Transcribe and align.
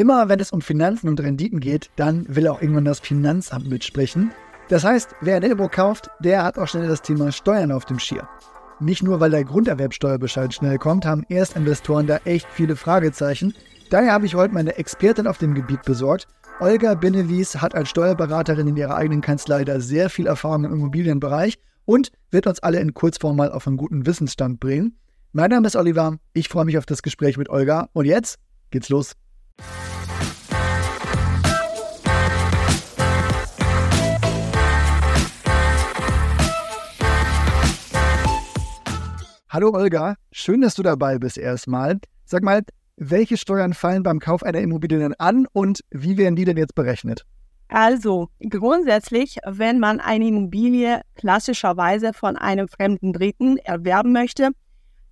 Immer 0.00 0.30
wenn 0.30 0.40
es 0.40 0.50
um 0.50 0.62
Finanzen 0.62 1.10
und 1.10 1.20
Renditen 1.20 1.60
geht, 1.60 1.90
dann 1.96 2.24
will 2.26 2.48
auch 2.48 2.62
irgendwann 2.62 2.86
das 2.86 3.00
Finanzamt 3.00 3.68
mitsprechen. 3.68 4.30
Das 4.70 4.82
heißt, 4.82 5.10
wer 5.20 5.36
ein 5.36 5.42
Immo 5.42 5.68
kauft, 5.68 6.08
der 6.20 6.42
hat 6.42 6.58
auch 6.58 6.68
schnell 6.68 6.88
das 6.88 7.02
Thema 7.02 7.30
Steuern 7.32 7.70
auf 7.70 7.84
dem 7.84 7.98
Schirm. 7.98 8.26
Nicht 8.80 9.02
nur, 9.02 9.20
weil 9.20 9.30
der 9.30 9.44
Grunderwerbsteuerbescheid 9.44 10.54
schnell 10.54 10.78
kommt, 10.78 11.04
haben 11.04 11.26
Erstinvestoren 11.28 12.06
da 12.06 12.16
echt 12.24 12.46
viele 12.50 12.76
Fragezeichen. 12.76 13.52
Daher 13.90 14.12
habe 14.12 14.24
ich 14.24 14.34
heute 14.34 14.54
meine 14.54 14.78
Expertin 14.78 15.26
auf 15.26 15.36
dem 15.36 15.52
Gebiet 15.52 15.82
besorgt. 15.82 16.28
Olga 16.60 16.94
Benewies 16.94 17.60
hat 17.60 17.74
als 17.74 17.90
Steuerberaterin 17.90 18.68
in 18.68 18.78
ihrer 18.78 18.96
eigenen 18.96 19.20
Kanzlei 19.20 19.66
da 19.66 19.80
sehr 19.80 20.08
viel 20.08 20.26
Erfahrung 20.26 20.64
im 20.64 20.72
Immobilienbereich 20.72 21.58
und 21.84 22.10
wird 22.30 22.46
uns 22.46 22.60
alle 22.60 22.80
in 22.80 22.94
Kurzform 22.94 23.36
mal 23.36 23.52
auf 23.52 23.66
einen 23.66 23.76
guten 23.76 24.06
Wissensstand 24.06 24.60
bringen. 24.60 24.96
Mein 25.32 25.50
Name 25.50 25.66
ist 25.66 25.76
Oliver, 25.76 26.16
ich 26.32 26.48
freue 26.48 26.64
mich 26.64 26.78
auf 26.78 26.86
das 26.86 27.02
Gespräch 27.02 27.36
mit 27.36 27.50
Olga 27.50 27.90
und 27.92 28.06
jetzt 28.06 28.38
geht's 28.70 28.88
los. 28.88 29.14
Hallo 39.52 39.72
Olga, 39.72 40.14
schön, 40.30 40.60
dass 40.60 40.76
du 40.76 40.84
dabei 40.84 41.18
bist 41.18 41.36
erstmal. 41.36 41.98
Sag 42.24 42.44
mal, 42.44 42.62
welche 42.96 43.36
Steuern 43.36 43.74
fallen 43.74 44.04
beim 44.04 44.20
Kauf 44.20 44.44
einer 44.44 44.60
Immobilie 44.60 45.00
denn 45.00 45.14
an 45.14 45.48
und 45.52 45.80
wie 45.90 46.16
werden 46.16 46.36
die 46.36 46.44
denn 46.44 46.56
jetzt 46.56 46.76
berechnet? 46.76 47.26
Also 47.66 48.28
grundsätzlich, 48.48 49.38
wenn 49.44 49.80
man 49.80 49.98
eine 49.98 50.28
Immobilie 50.28 51.00
klassischerweise 51.16 52.12
von 52.12 52.36
einem 52.36 52.68
fremden 52.68 53.12
Dritten 53.12 53.56
erwerben 53.56 54.12
möchte, 54.12 54.50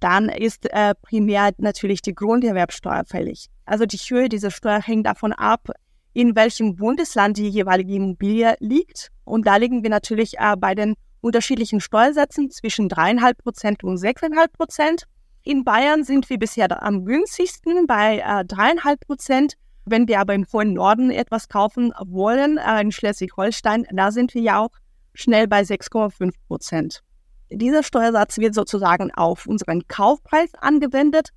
dann 0.01 0.29
ist 0.29 0.70
äh, 0.73 0.95
primär 1.02 1.52
natürlich 1.59 2.02
die 2.02 2.15
Grunderwerbsteuer 2.15 3.05
fällig. 3.05 3.48
Also 3.65 3.87
die 3.87 3.97
Höhe 3.98 4.29
dieser 4.29 4.51
Steuer 4.51 4.80
hängt 4.80 5.07
davon 5.07 5.33
ab, 5.33 5.71
in 6.12 6.34
welchem 6.34 6.77
Bundesland 6.77 7.37
die 7.37 7.48
jeweilige 7.48 7.95
Immobilie 7.95 8.57
liegt. 8.60 9.10
Und 9.24 9.46
da 9.46 9.57
liegen 9.57 9.82
wir 9.82 9.91
natürlich 9.91 10.38
äh, 10.38 10.57
bei 10.57 10.74
den 10.74 10.95
unterschiedlichen 11.21 11.80
Steuersätzen 11.80 12.51
zwischen 12.51 12.88
3,5 12.88 13.35
Prozent 13.43 13.85
und 13.85 13.99
6,5 13.99 14.49
Prozent. 14.52 15.04
In 15.43 15.65
Bayern 15.65 16.04
sind 16.04 16.29
wir 16.30 16.38
bisher 16.38 16.82
am 16.82 17.04
günstigsten 17.04 17.87
bei 17.87 18.19
äh, 18.19 18.45
3,5 18.45 19.07
Prozent. 19.07 19.54
Wenn 19.85 20.07
wir 20.07 20.21
aber 20.21 20.35
im 20.35 20.46
hohen 20.52 20.74
Norden 20.74 21.10
etwas 21.10 21.49
kaufen 21.49 21.93
wollen, 22.04 22.59
äh, 22.59 22.80
in 22.80 22.93
Schleswig-Holstein, 22.93 23.87
da 23.93 24.10
sind 24.10 24.35
wir 24.35 24.43
ja 24.43 24.59
auch 24.60 24.71
schnell 25.15 25.49
bei 25.49 25.63
6,5 25.63 26.32
Prozent. 26.46 27.02
Dieser 27.51 27.82
Steuersatz 27.82 28.38
wird 28.38 28.54
sozusagen 28.54 29.13
auf 29.15 29.46
unseren 29.46 29.87
Kaufpreis 29.88 30.52
angewendet 30.54 31.30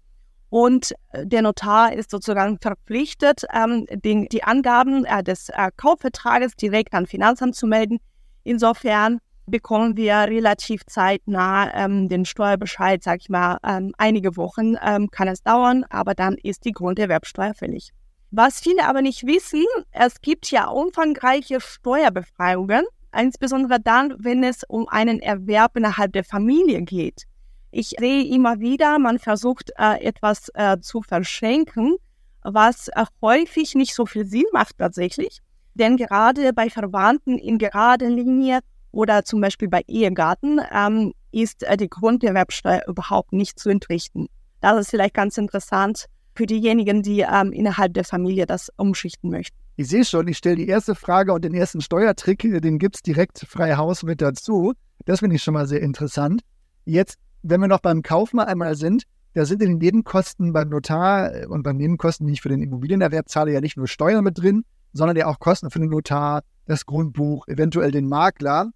und 0.50 0.94
äh, 1.14 1.26
der 1.26 1.42
Notar 1.42 1.94
ist 1.94 2.12
sozusagen 2.12 2.60
verpflichtet, 2.60 3.46
ähm, 3.54 3.86
den, 3.90 4.26
die 4.26 4.44
Angaben 4.44 5.06
äh, 5.06 5.24
des 5.24 5.50
äh, 5.50 5.72
Kaufvertrages 5.78 6.56
direkt 6.56 6.94
an 6.94 7.08
Finanzamt 7.08 7.56
zu 7.56 7.68
melden. 7.68 8.00
Insofern 8.44 9.20
bekommen 9.46 9.96
wir 9.96 10.16
relativ 10.16 10.86
zeitnah 10.86 11.74
ähm, 11.74 12.10
den 12.10 12.26
Steuerbescheid, 12.26 13.02
sag 13.02 13.22
ich 13.22 13.30
mal, 13.30 13.60
ähm, 13.64 13.94
einige 13.98 14.36
Wochen 14.36 14.76
ähm, 14.84 15.10
kann 15.10 15.30
es 15.30 15.42
dauern, 15.42 15.86
aber 15.90 16.16
dann 16.16 16.36
ist 16.36 16.66
die 16.66 16.74
Grunderwerbsteuer 16.74 17.54
fällig. 17.54 17.92
Was 18.32 18.60
viele 18.60 18.86
aber 18.88 19.02
nicht 19.02 19.26
wissen, 19.26 19.64
es 19.92 20.22
gibt 20.22 20.52
ja 20.52 20.68
umfangreiche 20.68 21.62
Steuerbefreiungen, 21.62 22.86
insbesondere 23.18 23.80
dann, 23.80 24.16
wenn 24.20 24.44
es 24.44 24.64
um 24.68 24.88
einen 24.88 25.20
Erwerb 25.20 25.76
innerhalb 25.78 26.14
der 26.14 26.24
Familie 26.24 26.82
geht. 26.82 27.24
Ich 27.72 27.96
sehe 27.98 28.26
immer 28.26 28.60
wieder, 28.60 29.00
man 29.00 29.20
versucht 29.20 29.72
äh, 29.78 30.04
etwas 30.04 30.50
äh, 30.54 30.80
zu 30.80 31.02
verschenken, 31.02 31.96
was 32.44 32.90
äh, 32.90 33.06
häufig 33.22 33.76
nicht 33.76 33.96
so 33.96 34.06
viel 34.06 34.26
Sinn 34.26 34.46
macht 34.52 34.78
tatsächlich. 34.78 35.40
Denn 35.74 35.96
gerade 35.96 36.52
bei 36.54 36.70
Verwandten 36.70 37.38
in 37.38 37.58
gerader 37.58 38.10
Linie 38.10 38.60
oder 38.92 39.24
zum 39.24 39.40
Beispiel 39.40 39.70
bei 39.70 39.84
Ehegatten 39.88 40.60
ähm, 40.74 41.14
ist 41.32 41.64
äh, 41.64 41.78
die 41.78 41.90
Grunderwerbsteuer 41.90 42.84
überhaupt 42.88 43.32
nicht 43.32 43.58
zu 43.58 43.70
entrichten. 43.70 44.28
Das 44.60 44.80
ist 44.80 44.90
vielleicht 44.90 45.14
ganz 45.14 45.38
interessant 45.38 46.06
für 46.36 46.46
diejenigen, 46.46 47.04
die 47.04 47.22
ähm, 47.22 47.54
innerhalb 47.54 47.94
der 47.94 48.04
Familie 48.04 48.46
das 48.46 48.70
umschichten 48.78 49.30
möchten. 49.30 49.61
Ich 49.76 49.88
sehe 49.88 50.06
schon, 50.06 50.28
ich 50.28 50.38
stelle 50.38 50.58
die 50.58 50.68
erste 50.68 50.96
Frage 50.96 51.34
und 51.34 51.44
den 51.44 51.54
ersten 51.54 51.82
Steuertrick, 51.82 52.40
den 52.40 52.78
gibt 52.78 52.98
es 52.98 53.02
direkt 53.02 53.40
frei 53.40 53.76
Haus 53.76 54.04
mit 54.04 54.22
dazu. 54.22 54.74
Das 55.06 55.20
finde 55.20 55.38
ich 55.38 55.44
schon 55.44 55.54
mal 55.54 55.68
sehr 55.68 55.82
interessant. 55.82 56.42
Jetzt, 56.86 57.18
wenn 57.42 57.62
wir 57.62 57.68
noch 57.68 57.80
beim 57.80 58.02
Kauf 58.02 58.34
mal 58.34 58.46
einmal 58.46 58.76
sind, 58.76 59.04
da 59.34 59.46
sind 59.46 59.62
in 59.62 59.70
den 59.70 59.78
Nebenkosten 59.78 60.52
beim 60.52 60.70
Notar 60.70 61.34
äh, 61.34 61.46
und 61.46 61.64
beim 61.64 61.78
Nebenkosten, 61.78 62.28
die 62.28 62.34
ich 62.34 62.42
für 62.42 62.50
den 62.50 62.62
Immobilienerwerb 62.62 63.30
zahle, 63.30 63.54
ja 63.54 63.62
nicht 63.62 63.78
nur 63.78 63.88
Steuern 63.88 64.24
mit 64.24 64.38
drin, 64.38 64.66
sondern 64.94 65.16
ja 65.16 65.28
auch 65.28 65.40
Kosten 65.40 65.72
für 65.72 65.80
den 65.80 65.90
Notar, 65.90 66.42
das 66.66 66.86
Grundbuch, 66.86 67.48
eventuell 67.48 67.92
den 67.92 68.08
Makler 68.08 68.72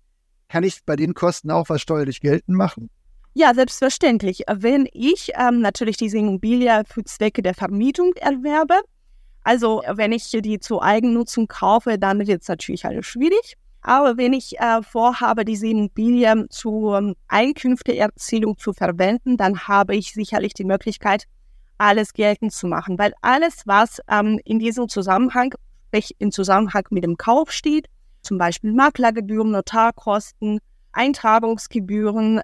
kann 0.47 0.63
ich 0.63 0.84
bei 0.85 0.95
den 0.95 1.13
Kosten 1.13 1.51
auch 1.51 1.69
was 1.69 1.81
steuerlich 1.81 2.22
geltend 2.22 2.57
machen? 2.57 2.89
Ja, 3.34 3.53
selbstverständlich. 3.53 4.44
Wenn 4.50 4.88
ich 4.94 5.31
ähm, 5.35 5.59
natürlich 5.59 5.97
diese 5.97 6.17
Immobilie 6.17 6.84
für 6.88 7.03
Zwecke 7.03 7.41
der 7.41 7.53
Vermietung 7.53 8.13
erwerbe, 8.13 8.75
also 9.45 9.83
wenn 9.88 10.11
ich 10.11 10.31
die 10.31 10.59
zur 10.59 10.83
Eigennutzung 10.83 11.47
kaufe, 11.47 12.00
dann 12.00 12.28
wird 12.28 12.41
es 12.41 12.47
natürlich 12.47 12.83
alles 12.83 13.06
schwierig. 13.06 13.56
Aber 13.81 14.17
wenn 14.17 14.33
ich 14.33 14.57
äh, 14.59 14.81
vorhabe, 14.81 15.45
diese 15.45 15.67
Immobilie 15.67 16.47
zur 16.50 16.97
ähm, 16.97 17.16
Einkünfteerzielung 17.28 18.57
zu 18.57 18.73
verwenden, 18.73 19.38
dann 19.38 19.67
habe 19.67 19.95
ich 19.95 20.13
sicherlich 20.13 20.55
die 20.55 20.63
Möglichkeit, 20.63 21.25
alles 21.78 22.13
geltend 22.13 22.53
zu 22.53 22.66
machen. 22.66 22.97
Weil 22.97 23.13
alles, 23.22 23.61
was 23.66 24.01
ähm, 24.09 24.39
in 24.45 24.57
diesem 24.57 24.89
Zusammenhang, 24.89 25.53
sprich 25.89 26.16
im 26.17 26.31
Zusammenhang 26.31 26.85
mit 26.89 27.03
dem 27.03 27.16
Kauf 27.16 27.51
steht, 27.51 27.85
zum 28.23 28.39
Beispiel 28.39 28.73
Maklergebühren, 28.73 29.51
Notarkosten, 29.51 30.59
Eintragungsgebühren, 30.91 32.41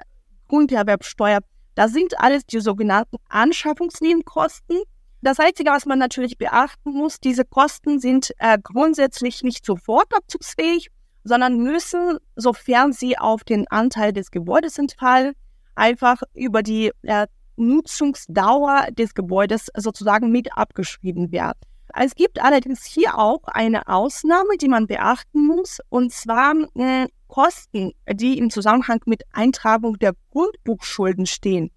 Grunderwerbsteuer. 0.49 1.39
Das 1.73 1.93
sind 1.93 2.19
alles 2.19 2.45
die 2.45 2.59
sogenannten 2.59 3.17
Anschaffungsnebenkosten. 3.29 4.83
Das 5.23 5.39
Einzige, 5.39 5.69
was 5.69 5.85
man 5.85 5.99
natürlich 5.99 6.39
beachten 6.39 6.93
muss, 6.93 7.19
diese 7.19 7.45
Kosten 7.45 7.99
sind 7.99 8.31
äh, 8.39 8.57
grundsätzlich 8.61 9.43
nicht 9.43 9.63
sofort 9.63 10.07
abzugsfähig, 10.15 10.87
sondern 11.23 11.57
müssen, 11.59 12.17
sofern 12.35 12.91
sie 12.91 13.19
auf 13.19 13.43
den 13.43 13.67
Anteil 13.67 14.13
des 14.13 14.31
Gebäudes 14.31 14.79
entfallen, 14.79 15.33
einfach 15.75 16.23
über 16.33 16.63
die 16.63 16.91
äh, 17.03 17.27
Nutzungsdauer 17.55 18.87
des 18.91 19.13
Gebäudes 19.13 19.67
sozusagen 19.75 20.31
mit 20.31 20.57
abgeschrieben 20.57 21.31
werden. 21.31 21.59
Es 21.93 22.15
gibt 22.15 22.41
allerdings 22.41 22.83
hier 22.85 23.19
auch 23.19 23.43
eine 23.45 23.87
Ausnahme, 23.87 24.57
die 24.59 24.69
man 24.69 24.87
beachten 24.87 25.45
muss, 25.45 25.79
und 25.89 26.11
zwar 26.11 26.55
äh, 26.75 27.07
Kosten, 27.27 27.91
die 28.11 28.39
im 28.39 28.49
Zusammenhang 28.49 29.01
mit 29.05 29.21
Eintragung 29.33 29.99
der 29.99 30.13
Grundbuchschulden 30.31 31.27
stehen. 31.27 31.69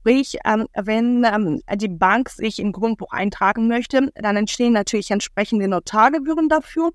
Sprich, 0.00 0.38
ähm, 0.44 0.66
wenn 0.74 1.24
ähm, 1.24 1.60
die 1.74 1.88
Bank 1.88 2.30
sich 2.30 2.60
im 2.60 2.72
Grundbuch 2.72 3.12
eintragen 3.12 3.68
möchte, 3.68 4.10
dann 4.14 4.36
entstehen 4.36 4.72
natürlich 4.72 5.10
entsprechende 5.10 5.68
Notargebühren 5.68 6.48
dafür 6.48 6.92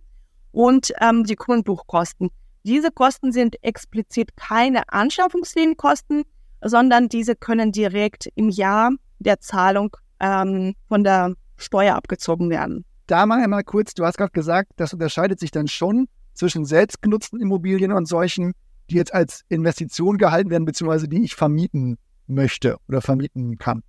und 0.52 0.94
ähm, 1.02 1.24
die 1.26 1.36
Grundbuchkosten. 1.36 2.30
Diese 2.64 2.92
Kosten 2.92 3.34
sind 3.34 3.62
explizit 3.62 4.38
keine 4.38 4.88
Anschaffungsnebenkosten, 4.88 6.24
sondern 6.62 7.10
diese 7.10 7.36
können 7.36 7.74
direkt 7.74 8.30
im 8.36 8.50
Jahr 8.50 8.92
der 9.20 9.40
Zahlung 9.42 9.96
ähm, 10.22 10.74
von 10.88 11.04
der 11.04 11.34
Steuer 11.58 11.96
abgezogen 11.96 12.50
werden. 12.50 12.86
Da 13.08 13.26
mal 13.26 13.44
einmal 13.44 13.64
kurz, 13.64 13.94
du 13.94 14.06
hast 14.06 14.18
gerade 14.18 14.32
gesagt, 14.32 14.72
das 14.78 14.94
unterscheidet 14.94 15.40
sich 15.40 15.52
dann 15.52 15.68
schon 15.68 16.08
zwischen 16.34 16.66
selbstgenutzten 16.66 17.42
Immobilien 17.42 17.92
und 17.92 18.08
solchen, 18.08 18.54
die 18.90 18.96
jetzt 18.96 19.14
als 19.14 19.44
Investition 19.50 20.18
gehalten 20.18 20.50
werden, 20.50 20.66
beziehungsweise 20.66 21.10
die 21.10 21.24
ich 21.24 21.36
vermieten 21.36 21.98
möchte 22.28 22.78
oder 22.88 23.02
vermieten 23.02 23.58
kann. 23.58 23.84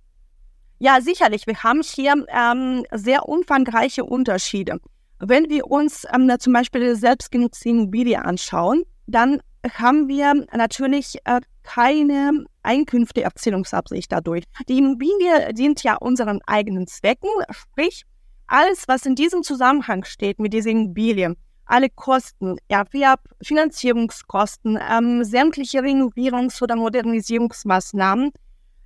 Ja, 0.79 0.99
sicherlich. 1.01 1.47
Wir 1.47 1.63
haben 1.63 1.81
hier 1.81 2.25
ähm, 2.27 2.85
sehr 2.91 3.27
umfangreiche 3.29 4.03
Unterschiede. 4.03 4.79
Wenn 5.19 5.49
wir 5.49 5.67
uns 5.67 6.05
ähm, 6.13 6.29
zum 6.39 6.53
Beispiel 6.53 6.95
selbstgenutzte 6.95 7.69
Immobilie 7.69 8.23
anschauen, 8.23 8.83
dann 9.07 9.39
haben 9.73 10.07
wir 10.07 10.33
natürlich 10.53 11.17
äh, 11.25 11.39
keine 11.63 12.45
Einkünfteerzielungsabsicht 12.63 14.11
dadurch. 14.11 14.43
Die 14.67 14.77
Immobilie 14.77 15.53
dient 15.53 15.83
ja 15.83 15.95
unseren 15.95 16.39
eigenen 16.45 16.87
Zwecken, 16.87 17.29
sprich 17.49 18.03
alles, 18.47 18.87
was 18.87 19.05
in 19.05 19.15
diesem 19.15 19.43
Zusammenhang 19.43 20.03
steht 20.03 20.39
mit 20.39 20.53
dieser 20.53 20.69
Immobilie, 20.69 21.35
alle 21.65 21.89
Kosten, 21.89 22.57
Erwerb, 22.67 23.21
Finanzierungskosten, 23.41 24.79
ähm, 24.89 25.23
sämtliche 25.23 25.79
Renovierungs- 25.79 26.61
oder 26.61 26.75
Modernisierungsmaßnahmen, 26.75 28.31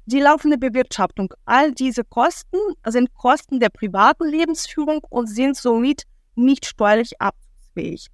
die 0.05 0.19
laufende 0.19 0.57
Bewirtschaftung, 0.57 1.33
all 1.45 1.71
diese 1.71 2.03
Kosten 2.03 2.57
sind 2.87 3.13
Kosten 3.13 3.59
der 3.59 3.69
privaten 3.69 4.27
Lebensführung 4.27 5.01
und 5.09 5.27
sind 5.27 5.55
somit 5.55 6.03
nicht 6.35 6.65
steuerlich 6.65 7.21
abfähig. 7.21 8.07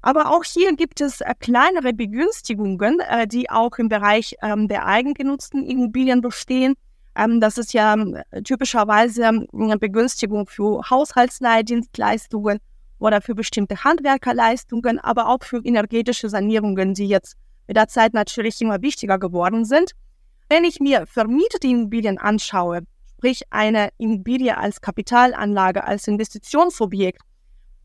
Aber 0.00 0.30
auch 0.30 0.44
hier 0.44 0.74
gibt 0.74 1.00
es 1.00 1.20
äh, 1.20 1.32
kleinere 1.38 1.92
Begünstigungen, 1.92 3.00
äh, 3.00 3.26
die 3.26 3.50
auch 3.50 3.78
im 3.78 3.88
Bereich 3.88 4.34
ähm, 4.42 4.66
der 4.66 4.86
eigengenutzten 4.86 5.64
Immobilien 5.64 6.20
bestehen. 6.20 6.74
Ähm, 7.14 7.40
das 7.40 7.56
ist 7.58 7.72
ja 7.72 7.94
äh, 7.94 8.42
typischerweise 8.42 9.28
eine 9.28 9.78
Begünstigung 9.78 10.46
für 10.46 10.82
Haushaltsleihdienstleistungen 10.90 12.58
oder 13.02 13.20
für 13.20 13.34
bestimmte 13.34 13.82
Handwerkerleistungen, 13.82 14.98
aber 15.00 15.28
auch 15.28 15.42
für 15.42 15.60
energetische 15.64 16.28
Sanierungen, 16.28 16.94
die 16.94 17.08
jetzt 17.08 17.36
mit 17.66 17.76
der 17.76 17.88
Zeit 17.88 18.14
natürlich 18.14 18.60
immer 18.60 18.80
wichtiger 18.80 19.18
geworden 19.18 19.64
sind. 19.64 19.92
Wenn 20.48 20.64
ich 20.64 20.80
mir 20.80 21.06
vermietete 21.06 21.66
Immobilien 21.66 22.18
anschaue, 22.18 22.82
sprich 23.16 23.42
eine 23.50 23.88
Immobilie 23.98 24.56
als 24.56 24.80
Kapitalanlage, 24.80 25.84
als 25.84 26.06
Investitionsobjekt, 26.06 27.20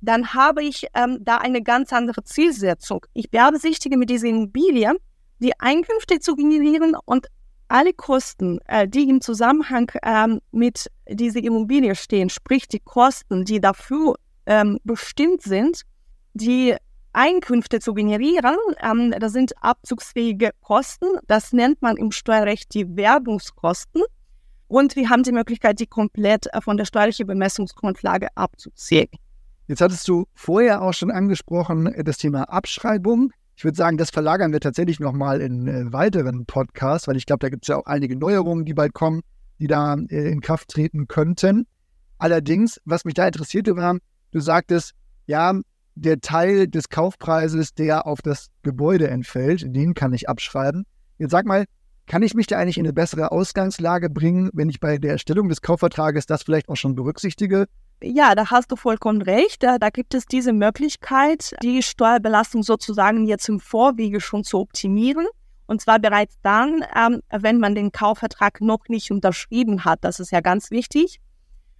dann 0.01 0.33
habe 0.33 0.63
ich 0.63 0.85
ähm, 0.93 1.17
da 1.21 1.37
eine 1.37 1.63
ganz 1.63 1.91
andere 1.91 2.23
Zielsetzung. 2.23 3.05
Ich 3.13 3.31
beabsichtige 3.31 3.97
mit 3.97 4.11
dieser 4.11 4.27
Immobilie, 4.27 4.91
die 5.39 5.59
Einkünfte 5.59 6.19
zu 6.19 6.35
generieren 6.35 6.95
und 7.05 7.27
alle 7.67 7.93
Kosten, 7.93 8.59
äh, 8.67 8.87
die 8.87 9.09
im 9.09 9.21
Zusammenhang 9.21 9.91
ähm, 10.03 10.41
mit 10.51 10.91
dieser 11.09 11.43
Immobilie 11.43 11.95
stehen, 11.95 12.29
sprich 12.29 12.67
die 12.67 12.79
Kosten, 12.79 13.45
die 13.45 13.59
dafür 13.59 14.15
ähm, 14.47 14.79
bestimmt 14.83 15.43
sind, 15.43 15.83
die 16.33 16.75
Einkünfte 17.13 17.79
zu 17.79 17.93
generieren, 17.93 18.57
ähm, 18.81 19.13
das 19.19 19.33
sind 19.33 19.53
abzugsfähige 19.61 20.51
Kosten. 20.61 21.07
Das 21.27 21.53
nennt 21.53 21.81
man 21.81 21.97
im 21.97 22.11
Steuerrecht 22.11 22.73
die 22.73 22.95
Werbungskosten. 22.95 24.03
Und 24.67 24.95
wir 24.95 25.09
haben 25.09 25.23
die 25.23 25.31
Möglichkeit, 25.31 25.79
die 25.79 25.87
komplett 25.87 26.47
äh, 26.53 26.61
von 26.61 26.77
der 26.77 26.85
steuerlichen 26.85 27.27
Bemessungsgrundlage 27.27 28.27
abzuziehen. 28.35 29.07
Jetzt 29.67 29.81
hattest 29.81 30.07
du 30.07 30.25
vorher 30.33 30.81
auch 30.81 30.93
schon 30.93 31.11
angesprochen, 31.11 31.87
äh, 31.87 32.03
das 32.03 32.17
Thema 32.17 32.43
Abschreibung. 32.43 33.31
Ich 33.55 33.63
würde 33.63 33.75
sagen, 33.77 33.97
das 33.97 34.11
verlagern 34.11 34.51
wir 34.51 34.59
tatsächlich 34.59 34.99
nochmal 34.99 35.41
in 35.41 35.67
äh, 35.67 35.91
weiteren 35.91 36.45
Podcasts, 36.45 37.07
weil 37.07 37.17
ich 37.17 37.25
glaube, 37.25 37.39
da 37.39 37.49
gibt 37.49 37.63
es 37.63 37.69
ja 37.69 37.77
auch 37.77 37.85
einige 37.85 38.15
Neuerungen, 38.15 38.65
die 38.65 38.73
bald 38.73 38.93
kommen, 38.93 39.21
die 39.59 39.67
da 39.67 39.95
in 39.95 40.41
Kraft 40.41 40.69
treten 40.69 41.07
könnten. 41.07 41.65
Allerdings, 42.19 42.79
was 42.85 43.05
mich 43.05 43.15
da 43.15 43.25
interessierte 43.25 43.75
war, 43.75 43.97
du 44.31 44.39
sagtest, 44.39 44.93
ja, 45.25 45.59
der 45.95 46.19
Teil 46.19 46.67
des 46.67 46.89
Kaufpreises, 46.89 47.73
der 47.73 48.05
auf 48.05 48.21
das 48.21 48.49
Gebäude 48.61 49.09
entfällt, 49.09 49.75
den 49.75 49.93
kann 49.93 50.13
ich 50.13 50.29
abschreiben. 50.29 50.85
Jetzt 51.17 51.31
sag 51.31 51.45
mal, 51.45 51.65
kann 52.05 52.23
ich 52.23 52.33
mich 52.35 52.47
da 52.47 52.57
eigentlich 52.57 52.77
in 52.77 52.85
eine 52.85 52.93
bessere 52.93 53.31
Ausgangslage 53.31 54.09
bringen, 54.09 54.49
wenn 54.53 54.69
ich 54.69 54.79
bei 54.79 54.97
der 54.97 55.11
Erstellung 55.11 55.49
des 55.49 55.61
Kaufvertrages 55.61 56.25
das 56.25 56.43
vielleicht 56.43 56.69
auch 56.69 56.75
schon 56.75 56.95
berücksichtige? 56.95 57.65
Ja, 58.01 58.35
da 58.35 58.51
hast 58.51 58.71
du 58.71 58.75
vollkommen 58.75 59.21
recht. 59.21 59.63
Da, 59.63 59.77
da 59.77 59.89
gibt 59.89 60.13
es 60.13 60.25
diese 60.25 60.53
Möglichkeit, 60.53 61.55
die 61.63 61.81
Steuerbelastung 61.81 62.63
sozusagen 62.63 63.25
jetzt 63.25 63.49
im 63.49 63.59
Vorwege 63.59 64.21
schon 64.21 64.43
zu 64.43 64.59
optimieren. 64.59 65.25
Und 65.65 65.81
zwar 65.81 65.99
bereits 65.99 66.37
dann, 66.43 66.85
ähm, 66.95 67.21
wenn 67.29 67.59
man 67.59 67.75
den 67.75 67.91
Kaufvertrag 67.91 68.61
noch 68.61 68.87
nicht 68.87 69.11
unterschrieben 69.11 69.83
hat. 69.83 69.99
Das 70.03 70.19
ist 70.19 70.31
ja 70.31 70.39
ganz 70.41 70.71
wichtig. 70.71 71.19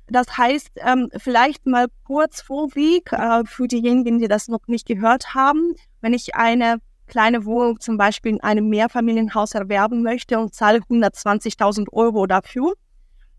Das 0.10 0.38
heißt, 0.38 0.72
ähm, 0.78 1.10
vielleicht 1.18 1.66
mal 1.66 1.88
kurz 2.06 2.42
Vorweg 2.42 3.12
äh, 3.12 3.44
für 3.46 3.68
diejenigen, 3.68 4.20
die 4.20 4.28
das 4.28 4.48
noch 4.48 4.66
nicht 4.68 4.88
gehört 4.88 5.34
haben. 5.34 5.76
Wenn 6.02 6.14
ich 6.14 6.36
eine 6.36 6.78
kleine 7.08 7.46
Wohnung 7.46 7.80
zum 7.80 7.98
Beispiel 7.98 8.34
in 8.34 8.42
einem 8.42 8.70
Mehrfamilienhaus 8.70 9.54
erwerben 9.54 10.04
möchte 10.04 10.40
und 10.40 10.54
zahle 10.54 10.80
120.000 10.80 11.92
Euro 11.92 12.26
dafür, 12.26 12.74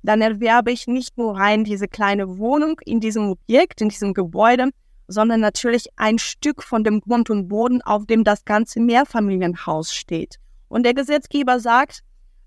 dann 0.02 0.20
erwerbe 0.20 0.70
ich 0.70 0.86
nicht 0.86 1.16
nur 1.18 1.36
rein 1.36 1.64
diese 1.64 1.88
kleine 1.88 2.38
Wohnung 2.38 2.80
in 2.84 3.00
diesem 3.00 3.30
Objekt, 3.30 3.80
in 3.80 3.88
diesem 3.88 4.14
Gebäude, 4.14 4.70
sondern 5.06 5.40
natürlich 5.40 5.88
ein 5.96 6.18
Stück 6.18 6.62
von 6.62 6.84
dem 6.84 7.00
Grund 7.00 7.30
und 7.30 7.48
Boden, 7.48 7.82
auf 7.82 8.06
dem 8.06 8.24
das 8.24 8.44
ganze 8.44 8.80
Mehrfamilienhaus 8.80 9.94
steht. 9.94 10.36
Und 10.68 10.84
der 10.84 10.94
Gesetzgeber 10.94 11.60
sagt, 11.60 12.02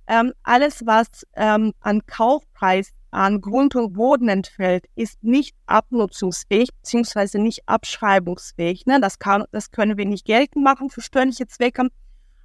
ähm, 0.07 0.33
alles, 0.43 0.85
was 0.85 1.07
ähm, 1.35 1.73
an 1.79 2.05
Kaufpreis 2.05 2.91
an 3.11 3.41
Grund 3.41 3.75
und 3.75 3.93
Boden 3.93 4.29
entfällt, 4.29 4.85
ist 4.95 5.23
nicht 5.23 5.55
abnutzungsfähig 5.65 6.69
beziehungsweise 6.73 7.39
nicht 7.39 7.67
abschreibungsfähig. 7.67 8.85
Ne? 8.85 8.99
Das, 8.99 9.19
kann, 9.19 9.45
das 9.51 9.71
können 9.71 9.97
wir 9.97 10.05
nicht 10.05 10.25
geltend 10.25 10.63
machen 10.63 10.89
für 10.89 11.01
steuerliche 11.01 11.47
Zwecke. 11.47 11.89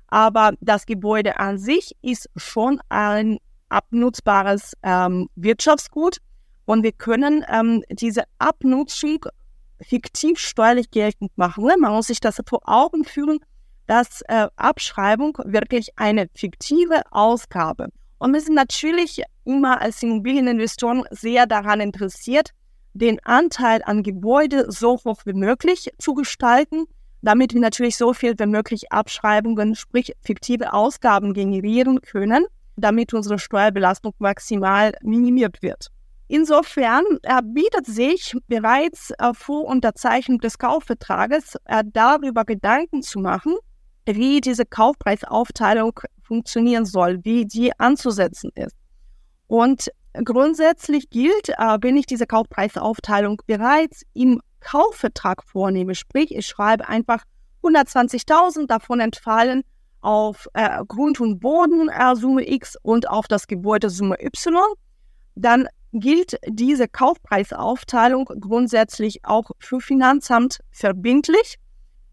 Aber 0.09 0.53
das 0.61 0.87
Gebäude 0.87 1.39
an 1.39 1.59
sich 1.59 1.97
ist 2.03 2.29
schon 2.37 2.81
ein 2.89 3.39
abnutzbares 3.69 4.75
ähm, 4.83 5.29
Wirtschaftsgut 5.35 6.19
und 6.65 6.83
wir 6.83 6.93
können 6.93 7.45
ähm, 7.49 7.83
diese 7.91 8.25
Abnutzung 8.39 9.25
fiktiv 9.81 10.39
steuerlich 10.39 10.91
geltend 10.91 11.37
machen. 11.37 11.65
Ne? 11.65 11.75
Man 11.79 11.93
muss 11.93 12.09
sich 12.09 12.21
das 12.21 12.41
vor 12.47 12.61
Augen 12.65 13.05
führen, 13.05 13.39
dass 13.87 14.23
äh, 14.23 14.49
Abschreibung 14.57 15.39
wirklich 15.45 15.91
eine 15.97 16.29
fiktive 16.35 17.03
Ausgabe. 17.11 17.89
Und 18.19 18.33
wir 18.33 18.41
sind 18.41 18.55
natürlich 18.55 19.23
immer 19.45 19.81
als 19.81 20.03
Immobilieninvestoren 20.03 21.05
sehr 21.11 21.47
daran 21.47 21.81
interessiert, 21.81 22.51
den 22.95 23.23
Anteil 23.25 23.83
an 23.85 24.03
Gebäude 24.03 24.71
so 24.71 24.99
hoch 25.05 25.23
wie 25.27 25.35
möglich 25.35 25.91
zu 25.99 26.15
gestalten, 26.15 26.87
damit 27.21 27.53
wir 27.53 27.61
natürlich 27.61 27.97
so 27.97 28.15
viel 28.15 28.39
wie 28.39 28.47
möglich 28.47 28.91
Abschreibungen, 28.91 29.75
sprich 29.75 30.13
fiktive 30.23 30.73
Ausgaben 30.73 31.35
generieren 31.35 32.01
können 32.01 32.47
damit 32.77 33.15
unsere 33.15 33.39
Steuerbelastung 33.39 34.15
maximal 34.19 34.93
minimiert 35.03 35.63
wird. 35.63 35.89
Insofern 36.29 37.05
bietet 37.45 37.87
sich 37.87 38.37
bereits 38.49 39.13
äh, 39.19 39.33
vor 39.33 39.65
Unterzeichnung 39.65 40.39
des 40.41 40.59
Kaufvertrages 40.59 41.57
äh, 41.67 41.85
darüber 41.87 42.45
Gedanken 42.45 43.03
zu 43.03 43.21
machen, 43.21 43.55
wie 44.07 44.41
diese 44.41 44.65
Kaufpreisaufteilung 44.65 46.01
funktionieren 46.23 46.85
soll, 46.85 47.25
wie 47.25 47.45
die 47.45 47.79
anzusetzen 47.79 48.51
ist. 48.55 48.77
Und 49.47 49.91
grundsätzlich 50.25 51.11
gilt, 51.11 51.51
äh, 51.51 51.79
wenn 51.81 51.97
ich 51.97 52.07
diese 52.07 52.27
Kaufpreisaufteilung 52.27 53.43
bereits 53.47 54.03
im 54.15 54.41
Kaufvertrag 54.61 55.43
vornehme, 55.45 55.95
sprich 55.95 56.35
ich 56.35 56.47
schreibe 56.47 56.89
einfach 56.89 57.23
120.000, 57.63 58.67
davon 58.67 59.01
entfallen 59.01 59.63
auf 60.01 60.49
äh, 60.55 60.85
Grund 60.87 61.21
und 61.21 61.41
Boden 61.41 61.89
äh, 61.89 62.15
Summe 62.17 62.49
X 62.49 62.77
und 62.83 63.09
auf 63.09 63.29
das 63.29 63.47
Gebäude 63.47 63.91
Summe 63.91 64.17
Y, 64.23 64.57
dann 65.35 65.69
gilt 65.93 66.39
diese 66.47 66.89
Kaufpreisaufteilung 66.89 68.27
grundsätzlich 68.41 69.25
auch 69.25 69.51
für 69.59 69.81
Finanzamt 69.81 70.61
verbindlich. 70.71 71.57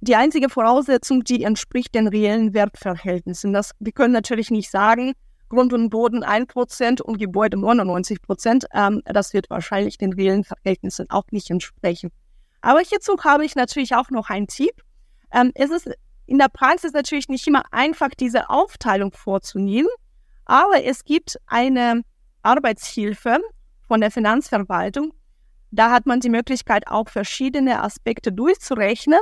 Die 0.05 0.17
einzige 0.17 0.49
Voraussetzung, 0.49 1.23
die 1.23 1.45
entspricht 1.45 1.95
den 1.95 2.09
reellen 2.09 2.53
Wertverhältnissen. 2.53 3.53
Das, 3.53 3.71
wir 3.79 3.93
können 3.93 4.11
natürlich 4.11 4.51
nicht 4.51 4.69
sagen, 4.69 5.13
Grund 5.47 5.71
und 5.71 5.91
Boden 5.91 6.25
1% 6.25 7.01
und 7.01 7.19
Gebäude 7.19 7.55
99%. 7.55 8.65
Ähm, 8.73 9.01
das 9.05 9.33
wird 9.33 9.49
wahrscheinlich 9.49 9.97
den 9.97 10.11
reellen 10.11 10.43
Verhältnissen 10.43 11.09
auch 11.09 11.23
nicht 11.31 11.49
entsprechen. 11.49 12.11
Aber 12.59 12.81
hierzu 12.81 13.15
habe 13.23 13.45
ich 13.45 13.55
natürlich 13.55 13.95
auch 13.95 14.09
noch 14.09 14.29
einen 14.29 14.47
Tipp. 14.47 14.73
Ähm, 15.31 15.53
es 15.55 15.69
ist 15.69 15.89
in 16.25 16.37
der 16.37 16.49
Praxis 16.49 16.91
natürlich 16.91 17.29
nicht 17.29 17.47
immer 17.47 17.63
einfach, 17.71 18.09
diese 18.09 18.49
Aufteilung 18.49 19.13
vorzunehmen, 19.13 19.89
aber 20.43 20.83
es 20.83 21.05
gibt 21.05 21.37
eine 21.47 22.01
Arbeitshilfe 22.41 23.39
von 23.87 24.01
der 24.01 24.11
Finanzverwaltung. 24.11 25.13
Da 25.71 25.91
hat 25.91 26.05
man 26.05 26.19
die 26.19 26.29
Möglichkeit, 26.29 26.89
auch 26.89 27.07
verschiedene 27.07 27.81
Aspekte 27.81 28.33
durchzurechnen 28.33 29.21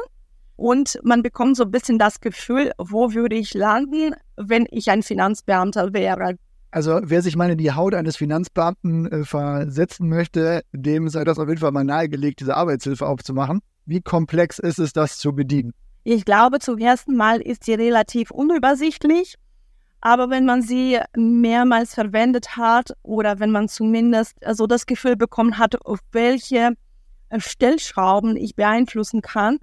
und 0.56 1.00
man 1.04 1.24
bekommt 1.24 1.58
so 1.58 1.64
ein 1.64 1.72
bisschen 1.72 1.98
das 2.00 2.20
Gefühl, 2.20 2.72
wo 2.78 3.14
würde 3.14 3.36
ich 3.36 3.54
landen, 3.54 4.14
wenn 4.38 4.68
ich 4.72 4.90
ein 4.90 5.04
Finanzbeamter 5.04 5.94
wäre. 5.94 6.36
Also 6.72 7.02
wer 7.04 7.22
sich 7.22 7.36
mal 7.36 7.50
in 7.50 7.58
die 7.58 7.74
Haut 7.74 7.94
eines 7.94 8.16
Finanzbeamten 8.16 9.12
äh, 9.12 9.26
versetzen 9.26 10.08
möchte, 10.08 10.64
dem 10.72 11.10
sei 11.10 11.26
das 11.26 11.38
auf 11.38 11.50
jeden 11.50 11.60
Fall 11.60 11.72
mal 11.72 11.84
nahegelegt, 11.84 12.40
diese 12.40 12.56
Arbeitshilfe 12.56 13.06
aufzumachen. 13.06 13.60
Wie 13.86 14.02
komplex 14.02 14.58
ist 14.58 14.80
es, 14.80 14.94
das 14.94 15.18
zu 15.18 15.34
bedienen? 15.34 15.74
Ich 16.04 16.24
glaube, 16.24 16.60
zum 16.60 16.78
ersten 16.78 17.16
Mal 17.16 17.42
ist 17.42 17.66
sie 17.66 17.74
relativ 17.74 18.32
unübersichtlich, 18.32 19.36
aber 20.00 20.30
wenn 20.30 20.46
man 20.46 20.62
sie 20.62 21.00
mehrmals 21.16 21.94
verwendet 21.94 22.56
hat 22.56 22.94
oder 23.04 23.40
wenn 23.40 23.52
man 23.52 23.68
zumindest 23.68 24.38
so 24.54 24.66
das 24.66 24.86
Gefühl 24.86 25.18
bekommen 25.18 25.58
hat, 25.58 25.86
auf 25.86 26.00
welche 26.12 26.72
äh, 27.30 27.40
Stellschrauben 27.40 28.38
ich 28.38 28.56
beeinflussen 28.56 29.22
kann, 29.22 29.60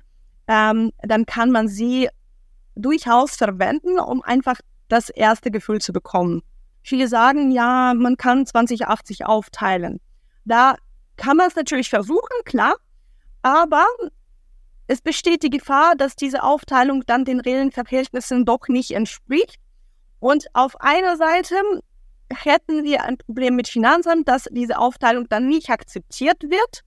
ähm, 0.48 0.92
dann 1.02 1.26
kann 1.26 1.50
man 1.50 1.68
sie 1.68 2.08
durchaus 2.74 3.36
verwenden, 3.36 3.98
um 3.98 4.22
einfach 4.22 4.60
das 4.88 5.10
erste 5.10 5.50
Gefühl 5.50 5.80
zu 5.80 5.92
bekommen. 5.92 6.42
Viele 6.82 7.08
sagen, 7.08 7.50
ja, 7.50 7.92
man 7.94 8.16
kann 8.16 8.46
2080 8.46 9.26
aufteilen. 9.26 10.00
Da 10.44 10.76
kann 11.16 11.36
man 11.36 11.48
es 11.48 11.56
natürlich 11.56 11.90
versuchen, 11.90 12.44
klar, 12.44 12.76
aber 13.42 13.84
es 14.86 15.02
besteht 15.02 15.42
die 15.42 15.50
Gefahr, 15.50 15.94
dass 15.96 16.16
diese 16.16 16.42
Aufteilung 16.42 17.04
dann 17.04 17.26
den 17.26 17.40
reellen 17.40 17.72
Verhältnissen 17.72 18.46
doch 18.46 18.68
nicht 18.68 18.92
entspricht. 18.92 19.56
Und 20.18 20.46
auf 20.54 20.80
einer 20.80 21.16
Seite 21.18 21.56
hätten 22.30 22.84
wir 22.84 23.04
ein 23.04 23.18
Problem 23.18 23.56
mit 23.56 23.68
Finanzamt, 23.68 24.28
dass 24.28 24.48
diese 24.50 24.78
Aufteilung 24.78 25.28
dann 25.28 25.46
nicht 25.46 25.68
akzeptiert 25.68 26.42
wird. 26.44 26.82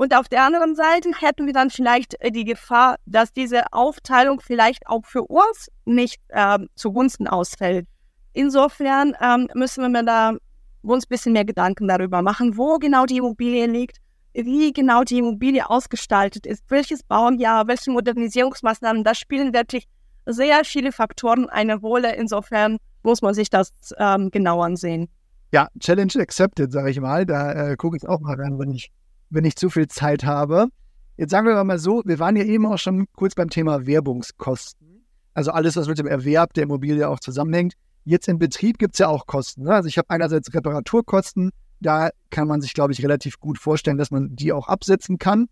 Und 0.00 0.16
auf 0.16 0.30
der 0.30 0.44
anderen 0.44 0.74
Seite 0.76 1.10
hätten 1.18 1.44
wir 1.44 1.52
dann 1.52 1.68
vielleicht 1.68 2.18
äh, 2.20 2.30
die 2.30 2.46
Gefahr, 2.46 2.96
dass 3.04 3.34
diese 3.34 3.70
Aufteilung 3.70 4.40
vielleicht 4.40 4.86
auch 4.86 5.04
für 5.04 5.24
uns 5.24 5.68
nicht 5.84 6.22
äh, 6.28 6.58
zugunsten 6.74 7.28
ausfällt. 7.28 7.86
Insofern 8.32 9.14
ähm, 9.20 9.48
müssen 9.52 9.92
wir 9.92 10.02
da 10.02 10.32
uns 10.80 11.04
ein 11.04 11.08
bisschen 11.10 11.34
mehr 11.34 11.44
Gedanken 11.44 11.86
darüber 11.86 12.22
machen, 12.22 12.56
wo 12.56 12.78
genau 12.78 13.04
die 13.04 13.18
Immobilie 13.18 13.66
liegt, 13.66 13.98
wie 14.32 14.72
genau 14.72 15.04
die 15.04 15.18
Immobilie 15.18 15.68
ausgestaltet 15.68 16.46
ist, 16.46 16.64
welches 16.70 17.02
Baujahr, 17.02 17.68
welche 17.68 17.90
Modernisierungsmaßnahmen, 17.90 19.04
da 19.04 19.14
spielen 19.14 19.52
wirklich 19.52 19.84
sehr 20.24 20.64
viele 20.64 20.92
Faktoren 20.92 21.50
eine 21.50 21.74
Rolle. 21.74 22.16
Insofern 22.16 22.78
muss 23.02 23.20
man 23.20 23.34
sich 23.34 23.50
das 23.50 23.70
ähm, 23.98 24.30
genau 24.30 24.62
ansehen. 24.62 25.10
Ja, 25.52 25.68
Challenge 25.78 26.14
accepted, 26.20 26.72
sage 26.72 26.88
ich 26.88 27.00
mal. 27.00 27.26
Da 27.26 27.72
äh, 27.72 27.76
gucke 27.76 27.98
ich 27.98 28.08
auch 28.08 28.20
mal 28.20 28.40
rein, 28.40 28.58
wenn 28.58 28.70
ich, 28.70 28.90
wenn 29.30 29.44
ich 29.44 29.56
zu 29.56 29.70
viel 29.70 29.88
Zeit 29.88 30.24
habe. 30.24 30.68
Jetzt 31.16 31.30
sagen 31.30 31.46
wir 31.46 31.62
mal 31.64 31.78
so, 31.78 32.02
wir 32.04 32.18
waren 32.18 32.36
ja 32.36 32.44
eben 32.44 32.66
auch 32.66 32.78
schon 32.78 33.06
kurz 33.14 33.34
beim 33.34 33.50
Thema 33.50 33.86
Werbungskosten. 33.86 35.04
Also 35.34 35.52
alles, 35.52 35.76
was 35.76 35.88
mit 35.88 35.98
dem 35.98 36.06
Erwerb 36.06 36.54
der 36.54 36.64
Immobilie 36.64 37.08
auch 37.08 37.20
zusammenhängt. 37.20 37.74
Jetzt 38.04 38.28
im 38.28 38.38
Betrieb 38.38 38.78
gibt 38.78 38.94
es 38.94 38.98
ja 38.98 39.08
auch 39.08 39.26
Kosten. 39.26 39.64
Ne? 39.64 39.74
Also 39.74 39.88
ich 39.88 39.98
habe 39.98 40.10
einerseits 40.10 40.52
Reparaturkosten, 40.52 41.50
da 41.80 42.10
kann 42.30 42.48
man 42.48 42.60
sich, 42.60 42.74
glaube 42.74 42.92
ich, 42.92 43.02
relativ 43.02 43.38
gut 43.38 43.58
vorstellen, 43.58 43.98
dass 43.98 44.10
man 44.10 44.34
die 44.34 44.52
auch 44.52 44.68
absetzen 44.68 45.18
kann. 45.18 45.48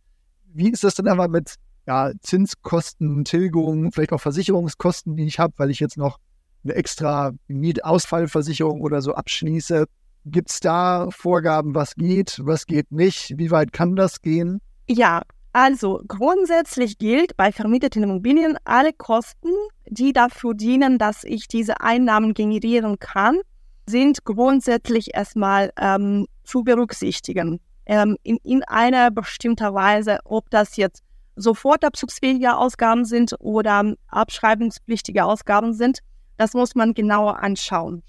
Wie 0.52 0.70
ist 0.70 0.84
das 0.84 0.94
denn 0.94 1.08
aber 1.08 1.28
mit 1.28 1.54
ja, 1.86 2.12
Zinskosten, 2.20 3.24
Tilgungen, 3.24 3.92
vielleicht 3.92 4.12
auch 4.12 4.20
Versicherungskosten, 4.20 5.16
die 5.16 5.26
ich 5.26 5.38
habe, 5.38 5.54
weil 5.56 5.70
ich 5.70 5.80
jetzt 5.80 5.96
noch 5.96 6.18
eine 6.64 6.74
extra 6.74 7.32
Mietausfallversicherung 7.46 8.80
oder 8.80 9.00
so 9.00 9.14
abschließe? 9.14 9.86
Gibt 10.30 10.50
es 10.50 10.60
da 10.60 11.08
Vorgaben, 11.10 11.74
was 11.74 11.94
geht, 11.94 12.40
was 12.42 12.66
geht 12.66 12.90
nicht? 12.92 13.34
Wie 13.36 13.50
weit 13.50 13.72
kann 13.72 13.96
das 13.96 14.20
gehen? 14.20 14.60
Ja, 14.88 15.22
also 15.52 16.02
grundsätzlich 16.06 16.98
gilt 16.98 17.36
bei 17.36 17.52
vermieteten 17.52 18.02
Immobilien 18.02 18.56
alle 18.64 18.92
Kosten, 18.92 19.50
die 19.86 20.12
dafür 20.12 20.54
dienen, 20.54 20.98
dass 20.98 21.24
ich 21.24 21.48
diese 21.48 21.80
Einnahmen 21.80 22.34
generieren 22.34 22.98
kann, 22.98 23.40
sind 23.86 24.24
grundsätzlich 24.24 25.14
erstmal 25.14 25.72
ähm, 25.80 26.26
zu 26.44 26.62
berücksichtigen. 26.62 27.60
Ähm, 27.86 28.16
in, 28.22 28.36
in 28.44 28.62
einer 28.64 29.10
bestimmten 29.10 29.72
Weise, 29.72 30.18
ob 30.24 30.50
das 30.50 30.76
jetzt 30.76 31.02
sofort 31.36 31.84
abzugsfähige 31.84 32.56
Ausgaben 32.56 33.04
sind 33.04 33.34
oder 33.38 33.94
abschreibungspflichtige 34.08 35.24
Ausgaben 35.24 35.72
sind, 35.72 36.00
das 36.36 36.52
muss 36.52 36.74
man 36.74 36.94
genauer 36.94 37.38
anschauen. 37.38 38.02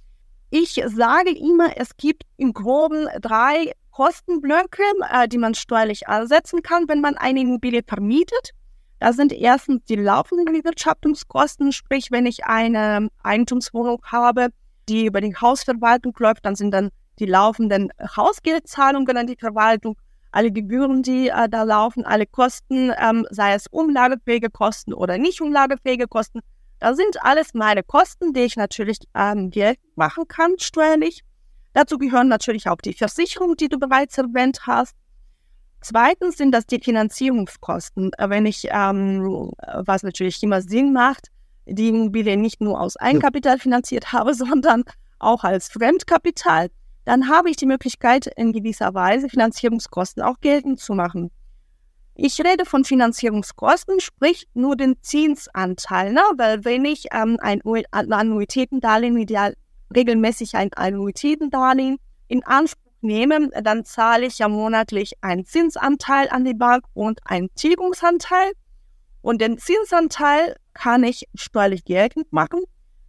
Ich 0.51 0.81
sage 0.87 1.29
immer, 1.29 1.77
es 1.77 1.95
gibt 1.95 2.23
im 2.37 2.53
Groben 2.53 3.07
drei 3.21 3.71
Kostenblöcke, 3.91 4.81
äh, 5.11 5.27
die 5.27 5.37
man 5.37 5.53
steuerlich 5.53 6.07
ansetzen 6.07 6.63
kann, 6.63 6.87
wenn 6.87 7.01
man 7.01 7.17
eine 7.17 7.41
Immobilie 7.41 7.83
vermietet. 7.85 8.51
Das 8.99 9.15
sind 9.15 9.31
erstens 9.31 9.83
die 9.85 9.95
laufenden 9.95 10.45
Bewirtschaftungskosten, 10.45 11.71
sprich, 11.71 12.09
wenn 12.09 12.25
ich 12.25 12.45
eine 12.45 13.09
Eigentumswohnung 13.23 14.01
habe, 14.05 14.49
die 14.89 15.05
über 15.05 15.21
die 15.21 15.35
Hausverwaltung 15.35 16.15
läuft, 16.17 16.45
dann 16.45 16.55
sind 16.55 16.71
dann 16.71 16.89
die 17.19 17.25
laufenden 17.25 17.91
Hausgeldzahlungen 18.15 19.17
an 19.17 19.27
die 19.27 19.37
Verwaltung, 19.37 19.97
alle 20.31 20.51
Gebühren, 20.51 21.03
die 21.03 21.29
äh, 21.29 21.47
da 21.47 21.63
laufen, 21.63 22.05
alle 22.05 22.25
Kosten, 22.25 22.91
ähm, 22.99 23.27
sei 23.29 23.53
es 23.53 23.67
umlagefähige 23.67 24.49
Kosten 24.49 24.93
oder 24.93 25.17
nicht 25.17 25.41
umlagefähige 25.41 26.07
Kosten. 26.07 26.39
Das 26.79 26.95
sind 26.97 27.23
alles 27.23 27.53
meine 27.53 27.83
Kosten, 27.83 28.33
die 28.33 28.41
ich 28.41 28.55
natürlich 28.55 28.99
ähm, 29.13 29.49
Geld 29.49 29.79
machen 29.95 30.27
kann, 30.27 30.57
steuerlich. 30.59 31.23
Dazu 31.73 31.97
gehören 31.97 32.27
natürlich 32.27 32.67
auch 32.67 32.77
die 32.77 32.93
Versicherungen, 32.93 33.57
die 33.57 33.69
du 33.69 33.77
bereits 33.77 34.17
erwähnt 34.17 34.61
hast. 34.65 34.95
Zweitens 35.81 36.37
sind 36.37 36.51
das 36.51 36.65
die 36.65 36.79
Finanzierungskosten. 36.79 38.11
Äh, 38.17 38.29
wenn 38.29 38.45
ich, 38.45 38.67
ähm, 38.71 39.51
was 39.75 40.03
natürlich 40.03 40.41
immer 40.41 40.61
Sinn 40.61 40.93
macht, 40.93 41.27
die 41.65 41.89
Immobilie 41.89 42.37
nicht 42.37 42.61
nur 42.61 42.79
aus 42.79 42.97
Eigenkapital 42.97 43.59
finanziert 43.59 44.11
habe, 44.13 44.33
sondern 44.35 44.83
auch 45.19 45.43
als 45.43 45.67
Fremdkapital, 45.69 46.69
dann 47.05 47.27
habe 47.27 47.49
ich 47.49 47.57
die 47.57 47.65
Möglichkeit, 47.65 48.27
in 48.37 48.53
gewisser 48.53 48.93
Weise 48.93 49.29
Finanzierungskosten 49.29 50.21
auch 50.23 50.39
geltend 50.41 50.79
zu 50.79 50.93
machen. 50.93 51.31
Ich 52.21 52.41
rede 52.41 52.65
von 52.65 52.83
Finanzierungskosten, 52.83 54.01
sprich 54.01 54.45
nur 54.53 54.75
den 54.75 55.01
Zinsanteil, 55.01 56.11
ne? 56.11 56.21
weil 56.35 56.65
wenn 56.65 56.83
ich 56.83 57.05
ähm, 57.13 57.37
ein 57.39 57.61
Annuitätendarlehen 57.91 59.17
ideal 59.17 59.55
regelmäßig 59.95 60.55
ein 60.55 60.73
Annuitätendarlehen 60.73 61.97
in 62.27 62.43
Anspruch 62.43 62.91
nehme, 62.99 63.49
dann 63.63 63.85
zahle 63.85 64.25
ich 64.25 64.39
ja 64.39 64.49
monatlich 64.49 65.13
einen 65.21 65.45
Zinsanteil 65.45 66.27
an 66.27 66.43
die 66.43 66.53
Bank 66.53 66.83
und 66.93 67.21
einen 67.23 67.47
Tilgungsanteil. 67.55 68.51
Und 69.21 69.39
den 69.39 69.57
Zinsanteil 69.57 70.57
kann 70.73 71.05
ich 71.05 71.23
steuerlich 71.35 71.85
geltend 71.85 72.33
machen, 72.33 72.59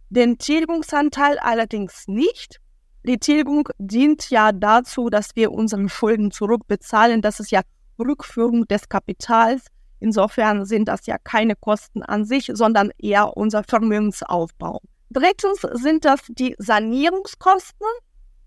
den 0.09 0.37
Tilgungsanteil 0.37 1.37
allerdings 1.37 2.07
nicht. 2.07 2.61
Die 3.03 3.17
Tilgung 3.17 3.67
dient 3.77 4.29
ja 4.29 4.53
dazu, 4.53 5.09
dass 5.09 5.35
wir 5.35 5.51
unsere 5.51 5.89
Schulden 5.89 6.31
zurückbezahlen. 6.31 7.21
Das 7.21 7.41
ist 7.41 7.51
ja 7.51 7.59
Rückführung 8.01 8.67
des 8.67 8.89
Kapitals. 8.89 9.65
Insofern 9.99 10.65
sind 10.65 10.87
das 10.87 11.05
ja 11.05 11.17
keine 11.23 11.55
Kosten 11.55 12.03
an 12.03 12.25
sich, 12.25 12.49
sondern 12.53 12.91
eher 12.97 13.37
unser 13.37 13.63
Vermögensaufbau. 13.63 14.81
Drittens 15.11 15.61
sind 15.73 16.05
das 16.05 16.21
die 16.29 16.55
Sanierungskosten. 16.57 17.85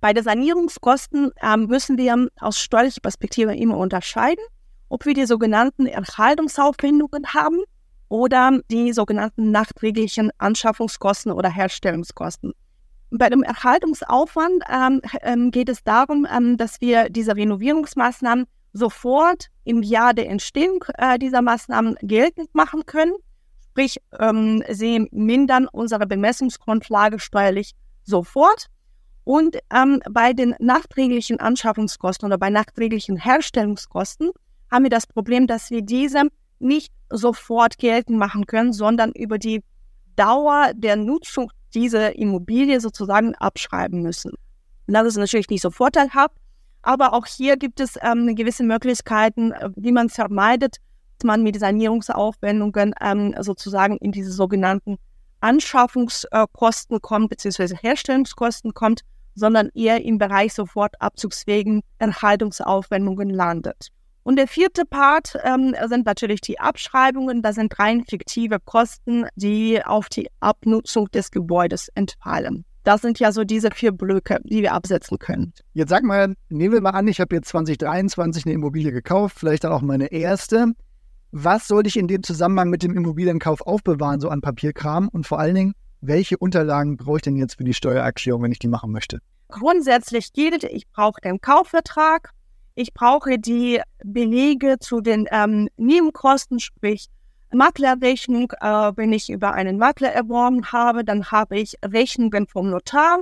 Bei 0.01 0.13
den 0.13 0.25
Sanierungskosten 0.25 1.31
äh, 1.41 1.57
müssen 1.57 1.97
wir 1.97 2.29
aus 2.41 2.59
steuerlicher 2.59 3.01
Perspektive 3.01 3.55
immer 3.55 3.79
unterscheiden, 3.79 4.45
ob 4.89 5.07
wir 5.07 5.15
die 5.15 5.27
sogenannten 5.27 5.87
Erhaltungsaufwendungen 5.87 7.35
haben 7.35 7.63
oder 8.09 8.61
die 8.71 8.93
sogenannten 8.93 9.51
nachträglichen 9.51 10.31
Anschaffungskosten 10.39 11.33
oder 11.33 11.49
Herstellungskosten. 11.51 12.53
Bei 13.11 13.29
dem 13.31 13.43
Erhaltungsaufwand 13.43 14.65
ähm, 14.69 15.01
ähm, 15.23 15.51
geht 15.51 15.69
es 15.69 15.85
darum, 15.85 16.27
ähm, 16.31 16.57
dass 16.57 16.81
wir 16.81 17.09
diese 17.11 17.37
Renovierungsmaßnahmen 17.37 18.47
sofort 18.75 19.49
im 19.65 19.83
Jahr 19.83 20.13
der 20.13 20.29
Entstehung 20.29 20.85
äh, 20.99 21.19
dieser 21.19 21.41
Maßnahmen 21.41 21.97
geltend 22.03 22.55
machen 22.55 22.85
können 22.85 23.15
Sprich, 23.75 23.97
ähm, 24.21 24.63
sie 24.71 25.09
mindern 25.11 25.67
unsere 25.67 26.07
Bemessungsgrundlage 26.07 27.19
steuerlich 27.19 27.73
sofort. 28.05 28.69
Und 29.25 29.59
ähm, 29.75 30.01
bei 30.09 30.33
den 30.33 30.55
nachträglichen 30.61 31.41
Anschaffungskosten 31.41 32.25
oder 32.25 32.39
bei 32.39 32.51
nachträglichen 32.51 33.17
Herstellungskosten 33.17 34.31
haben 34.71 34.85
wir 34.85 34.91
das 34.91 35.09
Problem, 35.09 35.49
dass 35.49 35.73
wir 35.73 35.83
diese 35.83 36.23
nicht 36.61 36.93
sofort 37.11 37.79
geltend 37.79 38.17
machen 38.17 38.47
können, 38.47 38.73
sondern 38.73 39.11
über 39.11 39.39
die 39.39 39.61
Dauer 40.15 40.71
der 40.77 40.95
Nutzung 40.95 41.51
dieser 41.75 42.15
Immobilie 42.17 42.79
sozusagen 42.81 43.35
abschreiben 43.35 44.03
müssen. 44.03 44.31
Und 44.87 44.95
das 44.95 45.09
ist 45.09 45.17
natürlich 45.17 45.49
nicht 45.49 45.63
so 45.63 45.73
vorteilhaft, 45.73 46.37
aber 46.85 47.13
auch 47.15 47.27
hier 47.27 47.57
gibt 47.57 47.81
es 47.81 47.99
ähm, 48.03 48.35
gewisse 48.35 48.65
Möglichkeiten, 48.65 49.53
äh, 49.53 49.71
wie 49.77 49.93
man 49.93 50.07
es 50.07 50.15
vermeidet, 50.15 50.77
man 51.25 51.43
mit 51.43 51.59
Sanierungsaufwendungen 51.59 52.95
ähm, 53.01 53.35
sozusagen 53.41 53.97
in 53.99 54.13
diese 54.13 54.31
sogenannten 54.31 54.99
Anschaffungskosten 55.41 57.01
kommt, 57.01 57.31
beziehungsweise 57.31 57.77
Herstellungskosten 57.77 58.75
kommt, 58.75 59.03
sondern 59.35 59.71
eher 59.75 60.05
im 60.05 60.19
Bereich 60.19 60.55
sofort 60.55 61.01
abzugswegen 61.01 61.83
Erhaltungsaufwendungen 61.99 63.31
landet. 63.31 63.89
Und 64.23 64.37
der 64.37 64.49
vierte 64.49 64.87
Part 64.87 65.37
ähm, 65.45 65.75
sind 65.87 66.07
natürlich 66.07 66.41
die 66.41 66.59
Abschreibungen. 66.59 67.43
Das 67.43 67.57
sind 67.57 67.79
rein 67.79 68.05
fiktive 68.09 68.59
Kosten, 68.59 69.27
die 69.35 69.85
auf 69.85 70.09
die 70.09 70.29
Abnutzung 70.41 71.11
des 71.11 71.31
Gebäudes 71.31 71.89
entfallen. 71.95 72.65
Das 72.85 73.01
sind 73.01 73.19
ja 73.19 73.33
so 73.33 73.45
diese 73.45 73.71
vier 73.71 73.93
Blöcke, 73.93 74.39
die 74.45 74.61
wir 74.61 74.75
absetzen 74.75 75.19
können. 75.19 75.55
Jetzt 75.73 75.89
sag 75.89 76.05
mal, 76.05 76.35
nehmen 76.51 76.75
wir 76.75 76.81
mal 76.83 76.91
an, 76.91 77.09
ich 77.09 77.19
habe 77.19 77.35
jetzt 77.35 77.49
2023 77.49 78.45
eine 78.45 78.55
Immobilie 78.55 78.93
gekauft, 78.93 79.39
vielleicht 79.39 79.65
auch 79.65 79.81
meine 79.81 80.13
erste. 80.13 80.73
Was 81.33 81.67
sollte 81.67 81.89
ich 81.89 81.97
in 81.97 82.09
dem 82.09 82.23
Zusammenhang 82.23 82.69
mit 82.69 82.83
dem 82.83 82.95
Immobilienkauf 82.95 83.63
aufbewahren, 83.63 84.21
so 84.21 84.29
an 84.29 84.43
Papierkram? 84.43 85.09
Und 85.09 85.27
vor 85.27 85.41
allen 85.41 85.55
Dingen, 85.55 85.75
welche 86.03 86.37
Unterlagen 86.37 86.99
brauche 86.99 87.17
ich 87.17 87.23
denn 87.23 87.37
jetzt 87.37 87.57
für 87.57 87.65
die 87.65 87.73
Steuererklärung, 87.75 88.43
wenn 88.43 88.53
ich 88.53 88.59
die 88.59 88.69
machen 88.69 88.93
möchte? 88.93 89.19
Grundsätzlich 89.49 90.33
gilt, 90.35 90.65
ich 90.65 90.87
brauche 90.89 91.21
den 91.23 91.41
Kaufvertrag, 91.41 92.31
ich 92.75 92.93
brauche 92.93 93.39
die 93.39 93.81
Belege 94.05 94.77
zu 94.79 95.01
den 95.01 95.27
ähm, 95.31 95.69
Nebenkosten, 95.77 96.61
sprich 96.61 97.07
Maklerrechnung. 97.55 98.53
Äh, 98.61 98.93
wenn 98.97 99.13
ich 99.13 99.31
über 99.31 99.53
einen 99.53 99.79
Makler 99.79 100.13
erworben 100.13 100.73
habe, 100.73 101.05
dann 101.05 101.31
habe 101.31 101.59
ich 101.59 101.77
Rechnungen 101.85 102.47
vom 102.47 102.71
Notar. 102.71 103.21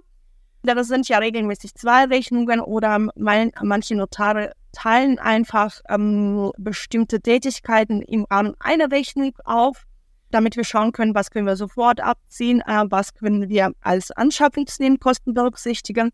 Das 0.63 0.87
sind 0.87 1.09
ja 1.09 1.19
regelmäßig 1.19 1.75
zwei 1.75 2.05
Rechnungen 2.05 2.61
oder 2.61 2.99
mein, 3.17 3.51
manche 3.63 3.97
Notare 3.97 4.53
teilen 4.73 5.19
einfach 5.19 5.81
ähm, 5.89 6.53
bestimmte 6.57 7.21
Tätigkeiten 7.21 8.01
im 8.03 8.25
Rahmen 8.31 8.55
einer 8.61 8.91
Rechnung 8.91 9.35
auf, 9.45 9.85
damit 10.31 10.57
wir 10.57 10.65
schauen 10.65 10.93
können, 10.93 11.15
was 11.15 11.31
können 11.31 11.47
wir 11.47 11.57
sofort 11.57 12.01
abziehen, 12.01 12.61
äh, 12.61 12.85
was 12.89 13.15
können 13.15 13.49
wir 13.49 13.73
als 13.81 14.13
Anschaffungsnebenkosten 14.13 15.35
berücksichtigen. 15.35 16.11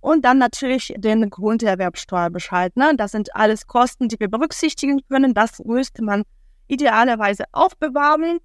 Und 0.00 0.24
dann 0.24 0.38
natürlich 0.38 0.92
den 0.96 1.30
Grunderwerbsteuerbescheid. 1.30 2.76
Ne? 2.76 2.92
Das 2.96 3.12
sind 3.12 3.34
alles 3.36 3.66
Kosten, 3.66 4.08
die 4.08 4.18
wir 4.18 4.28
berücksichtigen 4.28 5.00
können. 5.08 5.32
Das 5.32 5.60
müsste 5.60 6.02
man 6.02 6.24
idealerweise 6.68 7.44
aufbewahren. 7.52 8.38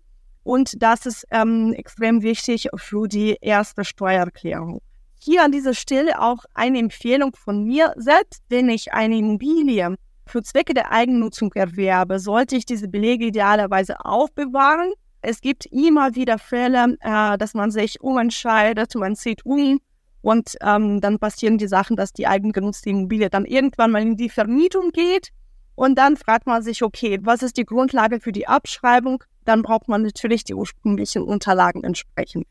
Und 0.44 0.82
das 0.82 1.06
ist 1.06 1.26
ähm, 1.32 1.74
extrem 1.74 2.22
wichtig 2.22 2.70
für 2.76 3.08
die 3.08 3.38
erste 3.42 3.84
Steuererklärung. 3.84 4.80
hier 5.20 5.44
an 5.44 5.52
dieser 5.52 5.74
Stelle 5.74 6.22
auch 6.22 6.46
eine 6.54 6.80
Empfehlung 6.80 7.36
von 7.36 7.64
mir. 7.64 7.94
Selbst 7.98 8.44
wenn 8.50 8.70
ich 8.70 8.94
eine 8.94 9.18
Immobilie 9.18 9.96
für 10.26 10.44
Zwecke 10.44 10.74
der 10.74 10.92
Eigennutzung 10.92 11.52
erwerbe, 11.54 12.20
sollte 12.20 12.56
ich 12.56 12.66
diese 12.66 12.88
Belege 12.88 13.26
idealerweise 13.26 14.06
aufbewahren. 14.06 14.94
Es 15.22 15.42
gibt 15.42 15.66
immer 15.66 16.16
wieder 16.16 16.38
Fälle, 16.38 16.98
äh, 17.02 17.38
dass 17.38 17.54
man 17.54 17.72
sich 17.72 18.00
umentscheidet, 18.02 18.96
man 18.96 19.16
zieht 19.16 19.46
um 19.46 19.80
und 20.22 20.56
ähm, 20.62 21.02
dann 21.02 21.20
passieren 21.20 21.58
die 21.58 21.68
Sachen, 21.68 21.96
dass 21.96 22.14
die 22.14 22.28
eigengenutzte 22.28 22.90
Immobilie 22.90 23.30
dann 23.30 23.46
irgendwann 23.46 23.92
mal 23.92 24.02
in 24.02 24.16
die 24.16 24.30
Vermietung 24.30 24.92
geht. 24.92 25.30
Und 25.78 26.00
dann 26.00 26.18
fragt 26.18 26.48
man 26.48 26.64
sich, 26.64 26.82
okay, 26.82 27.20
was 27.22 27.44
ist 27.44 27.56
die 27.56 27.64
Grundlage 27.64 28.20
für 28.20 28.32
die 28.32 28.48
Abschreibung? 28.48 29.24
Dann 29.46 29.62
braucht 29.62 29.88
man 29.88 30.02
natürlich 30.02 30.44
die 30.44 30.56
ursprünglichen 30.56 31.22
Unterlagen 31.22 31.84
entsprechend. 31.84 32.48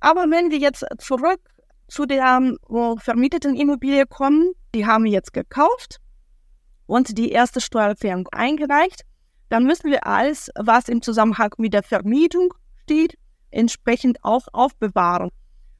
Aber 0.00 0.22
wenn 0.30 0.50
wir 0.50 0.56
jetzt 0.56 0.82
zurück 0.96 1.40
zu 1.88 2.06
der 2.06 2.54
vermieteten 2.96 3.54
Immobilie 3.54 4.06
kommen, 4.06 4.52
die 4.74 4.86
haben 4.86 5.04
wir 5.04 5.12
jetzt 5.12 5.34
gekauft 5.34 6.00
und 6.86 7.18
die 7.18 7.32
erste 7.32 7.60
Steuererklärung 7.60 8.28
eingereicht, 8.32 9.02
dann 9.50 9.66
müssen 9.66 9.90
wir 9.90 10.06
alles, 10.06 10.50
was 10.54 10.88
im 10.88 11.02
Zusammenhang 11.02 11.50
mit 11.58 11.74
der 11.74 11.82
Vermietung 11.82 12.54
steht, 12.84 13.18
entsprechend 13.50 14.24
auch 14.24 14.46
aufbewahren. 14.54 15.28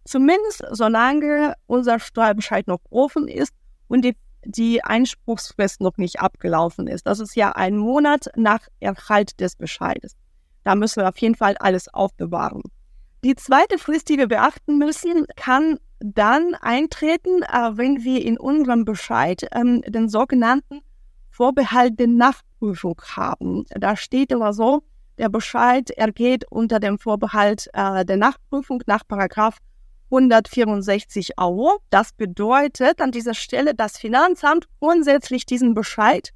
Zumindest 0.04 0.62
solange 0.70 1.54
unser 1.66 1.98
Steuerbescheid 1.98 2.66
noch 2.66 2.80
offen 2.90 3.26
ist 3.26 3.54
und 3.88 4.04
die, 4.04 4.14
die 4.46 4.82
Einspruchsfrist 4.84 5.80
noch 5.80 5.96
nicht 5.96 6.20
abgelaufen 6.20 6.86
ist. 6.86 7.06
Das 7.06 7.20
ist 7.20 7.36
ja 7.36 7.52
ein 7.52 7.76
Monat 7.76 8.26
nach 8.36 8.60
Erhalt 8.80 9.40
des 9.40 9.56
Bescheides. 9.56 10.16
Da 10.64 10.74
müssen 10.74 11.02
wir 11.02 11.08
auf 11.08 11.18
jeden 11.18 11.34
Fall 11.34 11.56
alles 11.58 11.92
aufbewahren. 11.92 12.62
Die 13.22 13.34
zweite 13.34 13.78
Frist, 13.78 14.08
die 14.08 14.18
wir 14.18 14.28
beachten 14.28 14.78
müssen, 14.78 15.26
kann 15.36 15.78
dann 16.00 16.54
eintreten, 16.60 17.42
äh, 17.42 17.76
wenn 17.76 18.04
wir 18.04 18.24
in 18.24 18.38
unserem 18.38 18.84
Bescheid 18.84 19.46
ähm, 19.52 19.80
den 19.82 20.08
sogenannten 20.08 20.80
Vorbehalt 21.30 21.98
der 21.98 22.08
Nachprüfung 22.08 23.00
haben. 23.16 23.64
Da 23.70 23.96
steht 23.96 24.30
immer 24.30 24.52
so, 24.52 24.82
der 25.18 25.28
Bescheid 25.28 25.90
ergeht 25.90 26.44
unter 26.50 26.80
dem 26.80 26.98
Vorbehalt 26.98 27.68
äh, 27.72 28.04
der 28.04 28.16
Nachprüfung 28.16 28.82
nach 28.86 29.06
Paragraph 29.06 29.58
164 30.06 31.38
Euro. 31.38 31.78
Das 31.90 32.12
bedeutet 32.12 33.00
an 33.00 33.10
dieser 33.10 33.34
Stelle, 33.34 33.74
dass 33.74 33.98
Finanzamt 33.98 34.66
grundsätzlich 34.80 35.46
diesen 35.46 35.74
Bescheid 35.74 36.30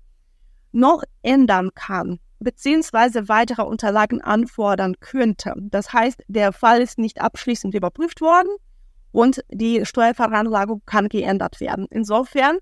noch 0.73 1.03
ändern 1.23 1.71
kann 1.75 2.21
beziehungsweise 2.41 3.29
weitere 3.29 3.63
Unterlagen 3.63 4.21
anfordern 4.21 4.95
könnte. 5.01 5.55
Das 5.57 5.93
heißt, 5.93 6.23
der 6.29 6.53
Fall 6.53 6.81
ist 6.81 6.99
nicht 6.99 7.21
abschließend 7.21 7.75
überprüft 7.75 8.21
worden 8.21 8.51
und 9.13 9.43
die 9.51 9.85
Steuerveranlagung 9.85 10.83
kann 10.87 11.09
geändert 11.09 11.61
werden. 11.61 11.87
Insofern 11.91 12.59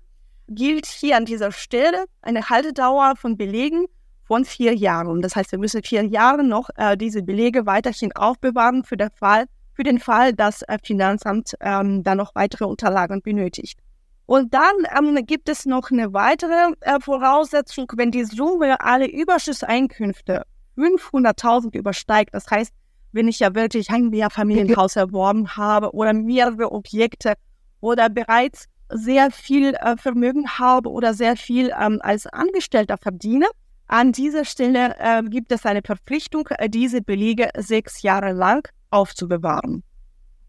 gilt 0.47 0.85
hier 0.85 1.17
an 1.17 1.25
dieser 1.25 1.51
Stelle 1.51 2.05
eine 2.21 2.49
Haltedauer 2.49 3.15
von 3.17 3.37
Belegen 3.37 3.85
von 4.23 4.45
vier 4.45 4.75
Jahren. 4.75 5.21
Das 5.21 5.35
heißt, 5.35 5.51
wir 5.51 5.59
müssen 5.59 5.83
vier 5.83 6.03
Jahre 6.03 6.43
noch 6.43 6.69
äh, 6.75 6.97
diese 6.97 7.21
Belege 7.21 7.65
weiterhin 7.65 8.13
aufbewahren 8.13 8.83
für, 8.83 8.97
den 8.97 9.11
Fall, 9.11 9.45
für 9.77 9.83
den 9.83 9.99
Fall, 9.99 10.33
dass 10.33 10.63
äh, 10.63 10.79
Finanzamt 10.83 11.53
ähm, 11.61 12.03
dann 12.03 12.17
noch 12.17 12.33
weitere 12.33 12.65
Unterlagen 12.65 13.21
benötigt. 13.21 13.79
Und 14.25 14.51
dann 14.53 14.73
ähm, 14.97 15.23
gibt 15.25 15.49
es 15.49 15.67
noch 15.67 15.91
eine 15.91 16.13
weitere 16.13 16.73
äh, 16.81 16.99
Voraussetzung, 16.99 17.85
wenn 17.95 18.09
die 18.09 18.25
Summe 18.25 18.81
alle 18.81 19.07
Überschusseinkünfte 19.07 20.43
500.000 20.77 21.77
übersteigt. 21.77 22.33
Das 22.33 22.49
heißt, 22.49 22.73
wenn 23.11 23.27
ich 23.27 23.39
ja 23.39 23.53
wirklich 23.53 23.91
ein 23.91 24.09
Mehrfamilienhaus 24.09 24.95
erworben 24.95 25.55
habe 25.55 25.93
oder 25.93 26.11
mehrere 26.11 26.71
Objekte 26.71 27.35
oder 27.79 28.09
bereits 28.09 28.65
sehr 28.89 29.29
viel 29.29 29.75
äh, 29.75 29.95
Vermögen 29.95 30.49
habe 30.57 30.89
oder 30.89 31.13
sehr 31.13 31.37
viel 31.37 31.71
ähm, 31.79 31.99
als 32.01 32.25
Angestellter 32.25 32.97
verdiene, 32.97 33.45
an 33.85 34.11
dieser 34.11 34.43
Stelle 34.43 34.95
äh, 34.97 35.21
gibt 35.23 35.51
es 35.51 35.67
eine 35.67 35.83
Verpflichtung, 35.83 36.47
äh, 36.57 36.67
diese 36.67 37.01
Belege 37.03 37.49
sechs 37.55 38.01
Jahre 38.01 38.31
lang 38.33 38.67
aufzubewahren. 38.89 39.83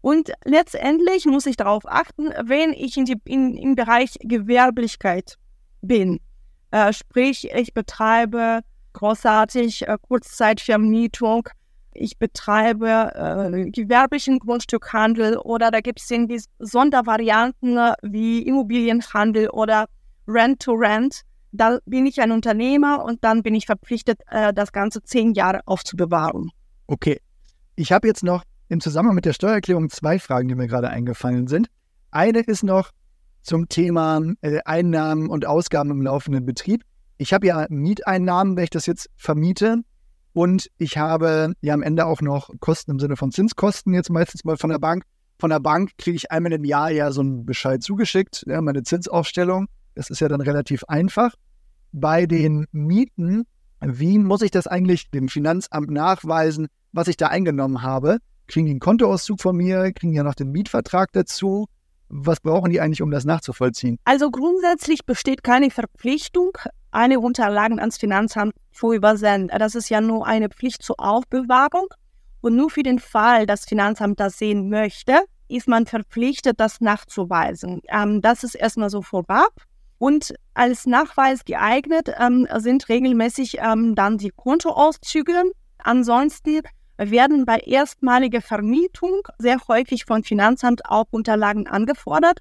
Und 0.01 0.31
letztendlich 0.45 1.25
muss 1.25 1.45
ich 1.45 1.57
darauf 1.57 1.83
achten, 1.85 2.29
wenn 2.43 2.73
ich 2.73 2.97
in 2.97 3.05
die, 3.05 3.17
in, 3.25 3.55
im 3.55 3.75
Bereich 3.75 4.15
Gewerblichkeit 4.21 5.35
bin. 5.81 6.19
Äh, 6.71 6.93
sprich, 6.93 7.49
ich 7.53 7.73
betreibe 7.73 8.61
großartig 8.93 9.87
äh, 9.87 9.97
Kurzzeitvermietung, 10.01 11.49
ich 11.93 12.17
betreibe 12.17 13.11
äh, 13.13 13.69
gewerblichen 13.71 14.39
Grundstückhandel 14.39 15.37
oder 15.37 15.71
da 15.71 15.81
gibt 15.81 15.99
es 15.99 16.09
irgendwie 16.09 16.41
Sondervarianten 16.59 17.77
äh, 17.77 17.93
wie 18.03 18.43
Immobilienhandel 18.43 19.49
oder 19.49 19.87
Rent-to-Rent. 20.27 21.21
Da 21.51 21.79
bin 21.85 22.05
ich 22.05 22.21
ein 22.21 22.31
Unternehmer 22.31 23.03
und 23.03 23.23
dann 23.23 23.41
bin 23.41 23.55
ich 23.55 23.65
verpflichtet, 23.65 24.21
äh, 24.29 24.53
das 24.53 24.71
Ganze 24.71 25.01
zehn 25.01 25.33
Jahre 25.33 25.61
aufzubewahren. 25.65 26.51
Okay. 26.87 27.19
Ich 27.79 27.93
habe 27.93 28.09
jetzt 28.09 28.23
noch 28.25 28.43
im 28.67 28.81
Zusammenhang 28.81 29.15
mit 29.15 29.23
der 29.23 29.31
Steuererklärung 29.31 29.89
zwei 29.89 30.19
Fragen, 30.19 30.49
die 30.49 30.55
mir 30.55 30.67
gerade 30.67 30.89
eingefallen 30.89 31.47
sind. 31.47 31.69
Eine 32.11 32.41
ist 32.41 32.61
noch 32.61 32.91
zum 33.41 33.69
Thema 33.69 34.21
äh, 34.41 34.59
Einnahmen 34.65 35.29
und 35.29 35.45
Ausgaben 35.45 35.89
im 35.89 36.01
laufenden 36.01 36.45
Betrieb. 36.45 36.83
Ich 37.17 37.31
habe 37.31 37.47
ja 37.47 37.67
Mieteinnahmen, 37.69 38.57
wenn 38.57 38.65
ich 38.65 38.69
das 38.69 38.85
jetzt 38.85 39.09
vermiete. 39.15 39.77
Und 40.33 40.69
ich 40.77 40.97
habe 40.97 41.53
ja 41.61 41.73
am 41.73 41.81
Ende 41.81 42.05
auch 42.05 42.19
noch 42.19 42.49
Kosten 42.59 42.91
im 42.91 42.99
Sinne 42.99 43.15
von 43.15 43.31
Zinskosten, 43.31 43.93
jetzt 43.93 44.09
meistens 44.09 44.43
mal 44.43 44.57
von 44.57 44.71
der 44.71 44.79
Bank. 44.79 45.05
Von 45.39 45.49
der 45.49 45.61
Bank 45.61 45.91
kriege 45.97 46.17
ich 46.17 46.31
einmal 46.31 46.51
im 46.51 46.65
Jahr 46.65 46.91
ja 46.91 47.13
so 47.13 47.21
einen 47.21 47.45
Bescheid 47.45 47.81
zugeschickt, 47.81 48.43
ja, 48.45 48.59
meine 48.59 48.83
Zinsaufstellung. 48.83 49.67
Das 49.95 50.09
ist 50.09 50.19
ja 50.19 50.27
dann 50.27 50.41
relativ 50.41 50.83
einfach. 50.89 51.33
Bei 51.93 52.25
den 52.25 52.65
Mieten, 52.73 53.45
wie 53.79 54.19
muss 54.19 54.41
ich 54.41 54.51
das 54.51 54.67
eigentlich 54.67 55.11
dem 55.11 55.29
Finanzamt 55.29 55.89
nachweisen, 55.89 56.67
was 56.91 57.07
ich 57.07 57.17
da 57.17 57.27
eingenommen 57.27 57.81
habe? 57.81 58.19
kriegen 58.49 58.65
die 58.65 58.71
einen 58.71 58.79
Kontoauszug 58.79 59.41
von 59.41 59.55
mir, 59.55 59.93
kriegen 59.93 60.13
ja 60.13 60.23
noch 60.23 60.35
den 60.35 60.51
Mietvertrag 60.51 61.11
dazu. 61.13 61.67
Was 62.09 62.39
brauchen 62.39 62.71
die 62.71 62.81
eigentlich, 62.81 63.01
um 63.01 63.11
das 63.11 63.23
nachzuvollziehen? 63.23 63.99
Also 64.03 64.31
grundsätzlich 64.31 65.05
besteht 65.05 65.43
keine 65.43 65.69
Verpflichtung, 65.69 66.57
eine 66.91 67.19
Unterlagen 67.19 67.79
ans 67.79 67.97
Finanzamt 67.97 68.53
zu 68.73 68.93
übersenden. 68.93 69.57
Das 69.59 69.75
ist 69.75 69.89
ja 69.89 70.01
nur 70.01 70.25
eine 70.25 70.49
Pflicht 70.49 70.81
zur 70.81 70.99
Aufbewahrung. 70.99 71.87
Und 72.41 72.55
nur 72.55 72.71
für 72.71 72.83
den 72.83 72.99
Fall, 72.99 73.45
dass 73.45 73.61
das 73.61 73.69
Finanzamt 73.69 74.19
das 74.19 74.39
sehen 74.39 74.69
möchte, 74.69 75.19
ist 75.49 75.67
man 75.67 75.85
verpflichtet, 75.85 76.59
das 76.59 76.81
nachzuweisen. 76.81 77.81
Ähm, 77.89 78.21
das 78.21 78.43
ist 78.43 78.55
erstmal 78.55 78.89
so 78.89 79.01
vorab. 79.01 79.53
Und 79.99 80.33
als 80.53 80.85
Nachweis 80.85 81.43
geeignet 81.43 82.11
ähm, 82.17 82.47
sind 82.57 82.87
regelmäßig 82.89 83.57
ähm, 83.59 83.93
dann 83.93 84.17
die 84.17 84.31
Kontoauszüge. 84.35 85.43
Ansonsten 85.83 86.61
werden 86.99 87.45
bei 87.45 87.57
erstmaliger 87.57 88.41
Vermietung 88.41 89.21
sehr 89.37 89.57
häufig 89.67 90.05
von 90.05 90.23
Finanzamt 90.23 90.85
auch 90.85 91.05
Unterlagen 91.11 91.67
angefordert, 91.67 92.39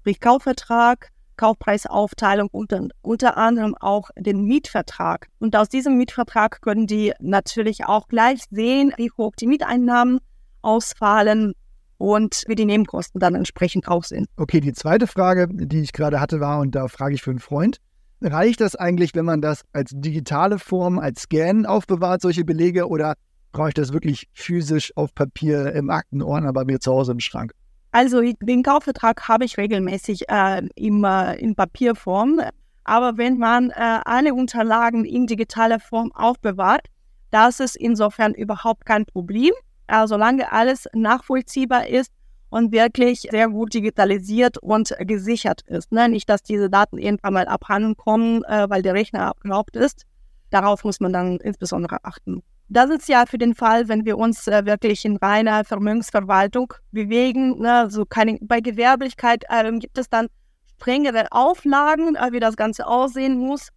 sprich 0.00 0.20
Kaufvertrag, 0.20 1.08
Kaufpreisaufteilung 1.36 2.48
und 2.50 2.74
unter 3.00 3.36
anderem 3.36 3.74
auch 3.74 4.10
den 4.16 4.44
Mietvertrag. 4.44 5.28
Und 5.38 5.56
aus 5.56 5.68
diesem 5.68 5.96
Mietvertrag 5.96 6.60
können 6.60 6.86
die 6.86 7.12
natürlich 7.20 7.86
auch 7.86 8.08
gleich 8.08 8.42
sehen, 8.50 8.92
wie 8.96 9.10
hoch 9.16 9.32
die 9.38 9.46
Mieteinnahmen 9.46 10.18
ausfallen 10.60 11.54
und 11.98 12.44
wie 12.48 12.54
die 12.54 12.64
Nebenkosten 12.64 13.20
dann 13.20 13.34
entsprechend 13.34 13.88
auch 13.88 14.04
sind. 14.04 14.26
Okay, 14.36 14.60
die 14.60 14.72
zweite 14.72 15.06
Frage, 15.06 15.48
die 15.48 15.80
ich 15.80 15.92
gerade 15.92 16.20
hatte, 16.20 16.40
war, 16.40 16.58
und 16.60 16.74
da 16.74 16.88
frage 16.88 17.14
ich 17.14 17.22
für 17.22 17.30
einen 17.30 17.38
Freund, 17.38 17.78
reicht 18.20 18.60
das 18.60 18.76
eigentlich, 18.76 19.14
wenn 19.14 19.24
man 19.24 19.40
das 19.40 19.62
als 19.72 19.92
digitale 19.94 20.58
Form, 20.58 20.98
als 20.98 21.22
Scan 21.22 21.64
aufbewahrt, 21.64 22.20
solche 22.22 22.44
Belege, 22.44 22.88
oder 22.88 23.14
brauche 23.52 23.68
ich 23.68 23.74
das 23.74 23.92
wirklich 23.92 24.28
physisch 24.32 24.96
auf 24.96 25.14
Papier 25.14 25.72
im 25.74 25.90
Aktenordner 25.90 26.52
bei 26.52 26.64
mir 26.64 26.80
zu 26.80 26.92
Hause 26.92 27.12
im 27.12 27.20
Schrank? 27.20 27.52
Also 27.92 28.22
den 28.22 28.62
Kaufvertrag 28.62 29.28
habe 29.28 29.44
ich 29.44 29.58
regelmäßig 29.58 30.28
äh, 30.28 30.62
im, 30.74 31.04
in 31.04 31.54
Papierform. 31.54 32.40
Aber 32.84 33.16
wenn 33.18 33.38
man 33.38 33.70
äh, 33.70 34.00
alle 34.04 34.34
Unterlagen 34.34 35.04
in 35.04 35.26
digitaler 35.26 35.78
Form 35.78 36.10
aufbewahrt, 36.12 36.86
das 37.30 37.60
ist 37.60 37.76
insofern 37.76 38.34
überhaupt 38.34 38.86
kein 38.86 39.04
Problem. 39.04 39.52
Äh, 39.86 40.06
solange 40.06 40.50
alles 40.50 40.88
nachvollziehbar 40.94 41.86
ist 41.86 42.10
und 42.48 42.72
wirklich 42.72 43.28
sehr 43.30 43.48
gut 43.48 43.74
digitalisiert 43.74 44.58
und 44.58 44.94
gesichert 45.00 45.62
ist. 45.66 45.92
Ne? 45.92 46.08
Nicht, 46.08 46.28
dass 46.28 46.42
diese 46.42 46.70
Daten 46.70 46.98
irgendwann 46.98 47.34
mal 47.34 47.46
abhanden 47.46 47.96
kommen, 47.96 48.42
äh, 48.44 48.68
weil 48.70 48.82
der 48.82 48.94
Rechner 48.94 49.26
abgeraubt 49.26 49.76
ist. 49.76 50.06
Darauf 50.50 50.84
muss 50.84 51.00
man 51.00 51.12
dann 51.12 51.38
insbesondere 51.38 52.04
achten. 52.04 52.42
Das 52.72 52.88
ist 52.88 53.06
ja 53.06 53.26
für 53.26 53.36
den 53.36 53.54
Fall, 53.54 53.88
wenn 53.88 54.06
wir 54.06 54.16
uns 54.16 54.48
äh, 54.48 54.64
wirklich 54.64 55.04
in 55.04 55.18
reiner 55.18 55.62
Vermögensverwaltung 55.62 56.72
bewegen. 56.90 57.60
Ne? 57.60 57.70
Also 57.70 58.06
keine, 58.06 58.38
bei 58.40 58.62
Gewerblichkeit 58.62 59.44
äh, 59.50 59.70
gibt 59.78 59.98
es 59.98 60.08
dann 60.08 60.28
strengere 60.76 61.26
Auflagen, 61.32 62.16
äh, 62.16 62.32
wie 62.32 62.40
das 62.40 62.56
Ganze 62.56 62.86
aussehen 62.86 63.36
muss. 63.36 63.68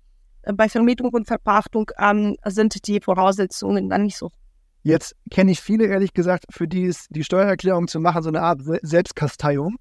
Äh, 0.43 0.53
bei 0.53 0.69
Vermietung 0.69 1.09
und 1.09 1.27
Verpachtung 1.27 1.91
ähm, 1.99 2.37
sind 2.45 2.87
die 2.87 3.01
Voraussetzungen 3.01 3.89
dann 3.89 4.03
nicht 4.03 4.17
so. 4.17 4.31
Jetzt 4.83 5.13
kenne 5.29 5.51
ich 5.51 5.59
viele, 5.59 5.87
ehrlich 5.87 6.13
gesagt, 6.13 6.45
für 6.49 6.67
die 6.67 6.83
ist 6.83 7.07
die 7.09 7.25
Steuererklärung 7.25 7.89
zu 7.89 7.99
machen 7.99 8.23
so 8.23 8.29
eine 8.29 8.43
Art 8.43 8.61
Selbstkasteiung. 8.81 9.75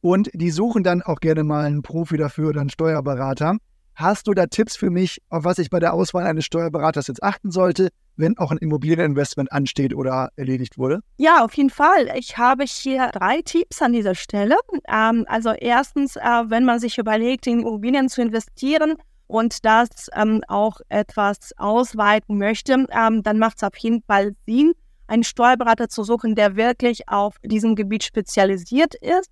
und 0.00 0.30
die 0.32 0.50
suchen 0.50 0.82
dann 0.84 1.02
auch 1.02 1.20
gerne 1.20 1.44
mal 1.44 1.66
einen 1.66 1.82
Profi 1.82 2.16
dafür 2.16 2.48
oder 2.48 2.62
einen 2.62 2.70
Steuerberater. 2.70 3.58
Hast 3.96 4.26
du 4.26 4.34
da 4.34 4.46
Tipps 4.46 4.76
für 4.76 4.90
mich, 4.90 5.18
auf 5.30 5.44
was 5.44 5.58
ich 5.58 5.70
bei 5.70 5.78
der 5.78 5.94
Auswahl 5.94 6.26
eines 6.26 6.44
Steuerberaters 6.44 7.06
jetzt 7.06 7.22
achten 7.22 7.52
sollte, 7.52 7.90
wenn 8.16 8.36
auch 8.38 8.50
ein 8.50 8.58
Immobilieninvestment 8.58 9.52
ansteht 9.52 9.94
oder 9.94 10.30
erledigt 10.34 10.78
wurde? 10.78 11.00
Ja, 11.16 11.44
auf 11.44 11.54
jeden 11.54 11.70
Fall. 11.70 12.10
Ich 12.16 12.36
habe 12.36 12.64
hier 12.64 13.10
drei 13.12 13.40
Tipps 13.42 13.80
an 13.82 13.92
dieser 13.92 14.16
Stelle. 14.16 14.56
Ähm, 14.88 15.24
also 15.28 15.50
erstens, 15.52 16.16
äh, 16.16 16.20
wenn 16.20 16.64
man 16.64 16.80
sich 16.80 16.98
überlegt, 16.98 17.46
in 17.46 17.60
Immobilien 17.60 18.08
zu 18.08 18.20
investieren 18.20 18.94
und 19.28 19.64
das 19.64 19.88
ähm, 20.14 20.42
auch 20.48 20.80
etwas 20.88 21.52
ausweiten 21.56 22.36
möchte, 22.36 22.86
ähm, 22.90 23.22
dann 23.22 23.38
macht 23.38 23.58
es 23.58 23.62
auf 23.62 23.76
jeden 23.76 24.02
Fall 24.02 24.34
Sinn, 24.44 24.72
einen 25.06 25.22
Steuerberater 25.22 25.88
zu 25.88 26.02
suchen, 26.02 26.34
der 26.34 26.56
wirklich 26.56 27.08
auf 27.08 27.36
diesem 27.44 27.76
Gebiet 27.76 28.02
spezialisiert 28.02 28.96
ist 28.96 29.30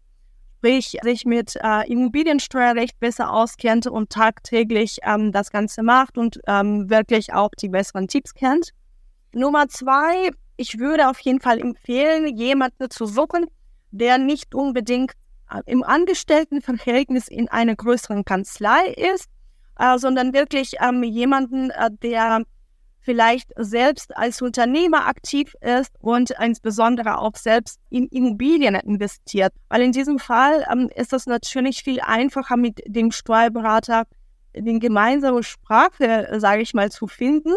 sprich 0.63 0.97
sich 1.03 1.25
mit 1.25 1.57
äh, 1.57 1.91
Immobiliensteuerrecht 1.91 3.01
besser 3.01 3.33
auskennt 3.33 3.89
und 3.89 4.11
tagtäglich 4.11 4.99
ähm, 5.03 5.33
das 5.33 5.51
Ganze 5.51 5.83
macht 5.83 6.17
und 6.17 6.39
ähm, 6.47 6.89
wirklich 6.89 7.33
auch 7.33 7.51
die 7.61 7.69
besseren 7.69 8.07
Tipps 8.07 8.33
kennt. 8.33 8.71
Nummer 9.33 9.67
zwei, 9.67 10.31
ich 10.57 10.79
würde 10.79 11.09
auf 11.09 11.19
jeden 11.19 11.41
Fall 11.41 11.59
empfehlen, 11.59 12.37
jemanden 12.37 12.89
zu 12.91 13.07
suchen, 13.07 13.47
der 13.91 14.19
nicht 14.19 14.55
unbedingt 14.55 15.15
äh, 15.51 15.63
im 15.67 15.83
Angestelltenverhältnis 15.83 17.27
in 17.27 17.49
einer 17.49 17.75
größeren 17.75 18.25
Kanzlei 18.25 18.95
ist, 19.17 19.29
äh, 19.81 19.99
sondern 19.99 20.33
wirklich 20.33 20.75
ähm, 20.81 21.03
jemanden, 21.03 21.71
äh, 21.71 21.91
der 21.91 22.45
vielleicht 23.03 23.51
selbst 23.57 24.17
als 24.17 24.41
Unternehmer 24.41 25.07
aktiv 25.07 25.55
ist 25.61 25.93
und 26.01 26.33
insbesondere 26.41 27.19
auch 27.19 27.37
selbst 27.37 27.79
in 27.91 28.07
Immobilien 28.09 28.77
investiert. 28.77 29.53
Weil 29.69 29.83
in 29.83 29.93
diesem 29.93 30.19
Fall 30.19 30.65
ähm, 30.71 30.89
ist 30.95 31.13
es 31.13 31.27
natürlich 31.27 31.83
viel 31.83 32.01
einfacher 32.01 32.57
mit 32.57 32.81
dem 32.87 33.11
Steuerberater 33.11 34.05
den 34.55 34.81
gemeinsame 34.81 35.43
Sprache, 35.43 36.29
sage 36.39 36.63
ich 36.63 36.75
mal, 36.75 36.91
zu 36.91 37.07
finden. 37.07 37.53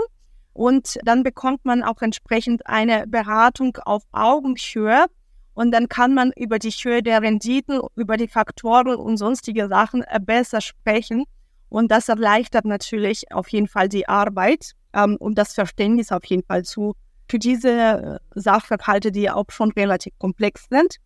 Und 0.54 0.98
dann 1.04 1.24
bekommt 1.24 1.66
man 1.66 1.84
auch 1.84 2.02
entsprechend 2.02 2.66
eine 2.66 3.06
Beratung 3.08 3.78
auf 3.86 4.04
Augenhöhe. 4.14 5.06
Und 5.54 5.72
dann 5.72 5.90
kann 5.90 6.14
man 6.14 6.32
über 6.36 6.60
die 6.60 6.72
Höhe 6.72 7.04
der 7.04 7.22
Renditen, 7.22 7.82
über 7.96 8.18
die 8.18 8.28
Faktoren 8.28 8.96
und 8.96 9.18
sonstige 9.18 9.68
Sachen 9.68 10.04
äh, 10.04 10.20
besser 10.20 10.62
sprechen. 10.62 11.26
Und 11.70 11.92
das 11.92 12.10
erleichtert 12.10 12.66
natürlich 12.66 13.32
auf 13.32 13.50
jeden 13.50 13.68
Fall 13.68 13.90
die 13.90 14.08
Arbeit 14.08 14.72
ähm, 14.96 15.18
und 15.18 15.38
das 15.38 15.54
Verständnis 15.54 16.12
auf 16.12 16.26
jeden 16.26 16.44
Fall 16.44 16.64
zu 16.64 16.96
für 17.30 17.40
diese 17.40 17.72
äh, 17.72 18.20
Sachverhalte, 18.40 19.12
die 19.12 19.30
auch 19.30 19.46
schon 19.50 19.72
relativ 19.72 20.14
komplex 20.20 20.68
sind. 20.70 20.98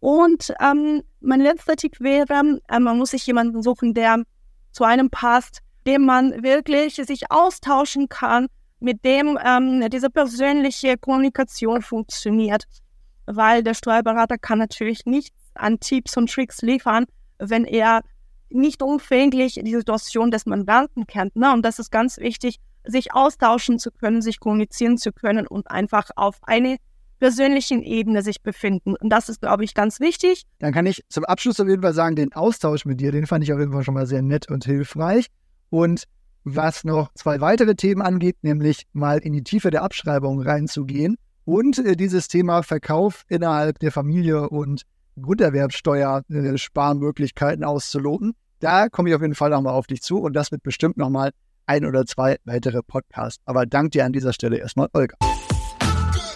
Und 0.00 0.52
ähm, 0.60 1.02
mein 1.20 1.40
letzter 1.40 1.76
Tipp 1.76 2.00
wäre, 2.00 2.60
äh, 2.68 2.78
man 2.80 2.98
muss 2.98 3.10
sich 3.10 3.26
jemanden 3.26 3.62
suchen, 3.62 3.94
der 3.94 4.22
zu 4.72 4.84
einem 4.84 5.10
passt, 5.10 5.60
dem 5.86 6.04
man 6.04 6.42
wirklich 6.42 6.96
sich 6.96 7.30
austauschen 7.30 8.08
kann, 8.08 8.46
mit 8.80 9.04
dem 9.04 9.38
ähm, 9.44 9.88
diese 9.90 10.10
persönliche 10.10 10.96
Kommunikation 10.98 11.82
funktioniert. 11.82 12.64
Weil 13.26 13.62
der 13.62 13.74
Steuerberater 13.74 14.38
kann 14.38 14.58
natürlich 14.58 15.06
nichts 15.06 15.36
an 15.54 15.80
Tipps 15.80 16.16
und 16.16 16.30
Tricks 16.30 16.62
liefern, 16.62 17.06
wenn 17.38 17.64
er 17.64 18.02
nicht 18.50 18.82
umfänglich 18.82 19.60
die 19.62 19.74
Situation 19.74 20.30
des 20.30 20.46
Mandanten 20.46 21.06
kennt. 21.06 21.36
Ne? 21.36 21.52
Und 21.52 21.62
das 21.62 21.78
ist 21.78 21.90
ganz 21.90 22.18
wichtig, 22.18 22.58
sich 22.84 23.12
austauschen 23.14 23.78
zu 23.78 23.90
können, 23.90 24.22
sich 24.22 24.40
kommunizieren 24.40 24.98
zu 24.98 25.12
können 25.12 25.46
und 25.46 25.70
einfach 25.70 26.10
auf 26.16 26.38
eine 26.42 26.76
persönlichen 27.18 27.82
Ebene 27.82 28.22
sich 28.22 28.42
befinden. 28.42 28.94
Und 28.94 29.10
das 29.10 29.28
ist, 29.28 29.40
glaube 29.40 29.64
ich, 29.64 29.74
ganz 29.74 30.00
wichtig. 30.00 30.44
Dann 30.58 30.72
kann 30.72 30.86
ich 30.86 31.02
zum 31.08 31.24
Abschluss 31.24 31.58
auf 31.60 31.68
jeden 31.68 31.82
Fall 31.82 31.94
sagen, 31.94 32.14
den 32.14 32.32
Austausch 32.32 32.84
mit 32.84 33.00
dir, 33.00 33.12
den 33.12 33.26
fand 33.26 33.42
ich 33.42 33.52
auf 33.52 33.58
jeden 33.58 33.72
Fall 33.72 33.84
schon 33.84 33.94
mal 33.94 34.06
sehr 34.06 34.22
nett 34.22 34.50
und 34.50 34.64
hilfreich. 34.64 35.26
Und 35.70 36.04
was 36.44 36.84
noch 36.84 37.10
zwei 37.14 37.40
weitere 37.40 37.74
Themen 37.74 38.02
angeht, 38.02 38.36
nämlich 38.42 38.86
mal 38.92 39.18
in 39.18 39.32
die 39.32 39.42
Tiefe 39.42 39.70
der 39.70 39.82
Abschreibung 39.82 40.40
reinzugehen 40.40 41.16
und 41.44 41.78
äh, 41.78 41.96
dieses 41.96 42.28
Thema 42.28 42.62
Verkauf 42.62 43.24
innerhalb 43.28 43.78
der 43.80 43.90
Familie 43.90 44.48
und 44.48 44.82
Grunderwerbsteuer 45.20 46.22
äh, 46.30 47.64
auszuloten. 47.64 48.32
Da 48.60 48.88
komme 48.88 49.08
ich 49.08 49.14
auf 49.14 49.22
jeden 49.22 49.34
Fall 49.34 49.50
nochmal 49.50 49.74
auf 49.74 49.86
dich 49.86 50.02
zu 50.02 50.18
und 50.20 50.34
das 50.34 50.50
wird 50.50 50.62
bestimmt 50.62 50.96
nochmal 50.96 51.30
ein 51.66 51.84
oder 51.84 52.06
zwei 52.06 52.36
weitere 52.44 52.82
Podcasts. 52.82 53.42
Aber 53.44 53.66
danke 53.66 53.90
dir 53.90 54.04
an 54.04 54.12
dieser 54.12 54.32
Stelle 54.32 54.58
erstmal, 54.58 54.88
Olga. 54.92 55.16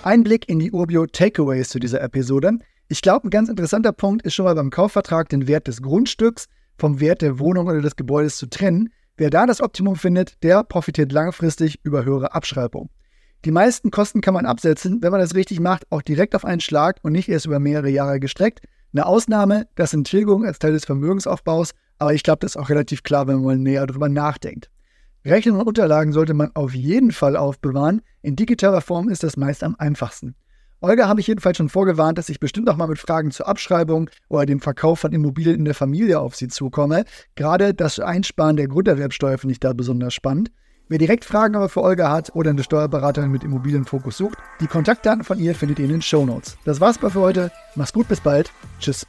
Ein 0.03 0.25
Blick 0.25 0.49
in 0.49 0.59
die 0.59 0.73
Urbio 0.73 1.07
Takeaways 1.07 1.69
zu 1.69 1.79
dieser 1.79 2.01
Episode. 2.01 2.59
Ich 2.89 3.03
glaube, 3.03 3.29
ein 3.29 3.31
ganz 3.31 3.49
interessanter 3.49 3.93
Punkt 3.93 4.23
ist 4.23 4.35
schon 4.35 4.47
mal 4.47 4.55
beim 4.55 4.71
Kaufvertrag 4.71 5.29
den 5.29 5.47
Wert 5.47 5.69
des 5.69 5.83
Grundstücks 5.83 6.47
vom 6.79 7.01
Wert 7.01 7.23
der 7.23 7.39
Wohnung 7.39 7.69
oder 7.69 7.81
des 7.81 7.97
Gebäudes 7.97 8.37
zu 8.37 8.49
trennen. 8.49 8.89
Wer 9.17 9.31
da 9.31 9.47
das 9.47 9.61
Optimum 9.61 9.97
findet, 9.97 10.43
der 10.43 10.65
profitiert 10.65 11.13
langfristig 11.13 11.79
über 11.85 12.05
höhere 12.05 12.35
Abschreibung. 12.35 12.89
Die 13.47 13.53
meisten 13.53 13.91
Kosten 13.91 14.21
kann 14.21 14.35
man 14.35 14.45
absetzen, 14.45 15.01
wenn 15.01 15.13
man 15.13 15.21
das 15.21 15.35
richtig 15.35 15.61
macht, 15.61 15.91
auch 15.91 16.03
direkt 16.03 16.35
auf 16.35 16.45
einen 16.45 16.61
Schlag 16.61 16.99
und 17.03 17.13
nicht 17.13 17.29
erst 17.29 17.47
über 17.47 17.59
mehrere 17.59 17.89
Jahre 17.89 18.21
gestreckt. 18.21 18.61
Eine 18.93 19.07
Ausnahme, 19.07 19.67
das 19.77 19.93
sind 19.93 20.07
Tilgungen 20.07 20.47
als 20.47 20.59
Teil 20.59 20.73
des 20.73 20.85
Vermögensaufbaus, 20.85 21.71
aber 21.99 22.13
ich 22.13 22.23
glaube, 22.23 22.41
das 22.41 22.53
ist 22.53 22.57
auch 22.59 22.69
relativ 22.69 23.03
klar, 23.03 23.29
wenn 23.29 23.43
man 23.43 23.63
näher 23.63 23.87
darüber 23.87 24.11
nachdenkt. 24.11 24.69
Rechnungen 25.25 25.63
und 25.63 25.69
Unterlagen 25.69 26.13
sollte 26.13 26.35
man 26.35 26.51
auf 26.55 26.75
jeden 26.75 27.13
Fall 27.13 27.35
aufbewahren. 27.35 28.03
In 28.21 28.37
digitaler 28.37 28.83
Form 28.83 29.09
ist 29.09 29.23
das 29.23 29.39
meist 29.39 29.65
am 29.65 29.75
einfachsten. 29.79 30.35
Olga 30.83 31.09
habe 31.09 31.21
ich 31.21 31.27
jedenfalls 31.27 31.57
schon 31.57 31.69
vorgewarnt, 31.71 32.19
dass 32.19 32.29
ich 32.29 32.41
bestimmt 32.41 32.69
auch 32.69 32.77
mal 32.77 32.89
mit 32.89 32.99
Fragen 32.99 33.31
zur 33.31 33.49
Abschreibung 33.49 34.11
oder 34.29 34.45
dem 34.45 34.61
Verkauf 34.61 35.01
von 35.01 35.13
Immobilien 35.13 35.57
in 35.57 35.65
der 35.65 35.75
Familie 35.75 36.21
auf 36.21 36.37
sie 36.37 36.49
zukomme. 36.49 37.05
Gerade 37.37 37.73
das 37.73 38.01
Einsparen 38.01 38.57
der 38.57 38.69
Grunderwerbsteuer 38.69 39.39
finde 39.39 39.53
ich 39.53 39.61
da 39.61 39.73
besonders 39.73 40.13
spannend. 40.13 40.51
Wer 40.91 40.99
direkt 40.99 41.25
Fragen 41.25 41.55
aber 41.55 41.69
für 41.69 41.83
Olga 41.83 42.11
hat 42.11 42.35
oder 42.35 42.51
eine 42.51 42.65
Steuerberaterin 42.65 43.31
mit 43.31 43.45
Immobilienfokus 43.45 44.17
sucht, 44.17 44.39
die 44.61 44.67
Kontaktdaten 44.67 45.23
von 45.23 45.39
ihr 45.39 45.55
findet 45.55 45.79
ihr 45.79 45.85
in 45.85 45.93
den 45.93 46.03
Show 46.03 46.27
Notes. 46.27 46.59
Das 46.65 46.81
war's 46.81 47.01
mal 47.01 47.11
für 47.11 47.21
heute. 47.21 47.53
Mach's 47.77 47.93
gut, 47.93 48.09
bis 48.09 48.21
bald. 48.21 48.51
Tschüss. 48.81 49.07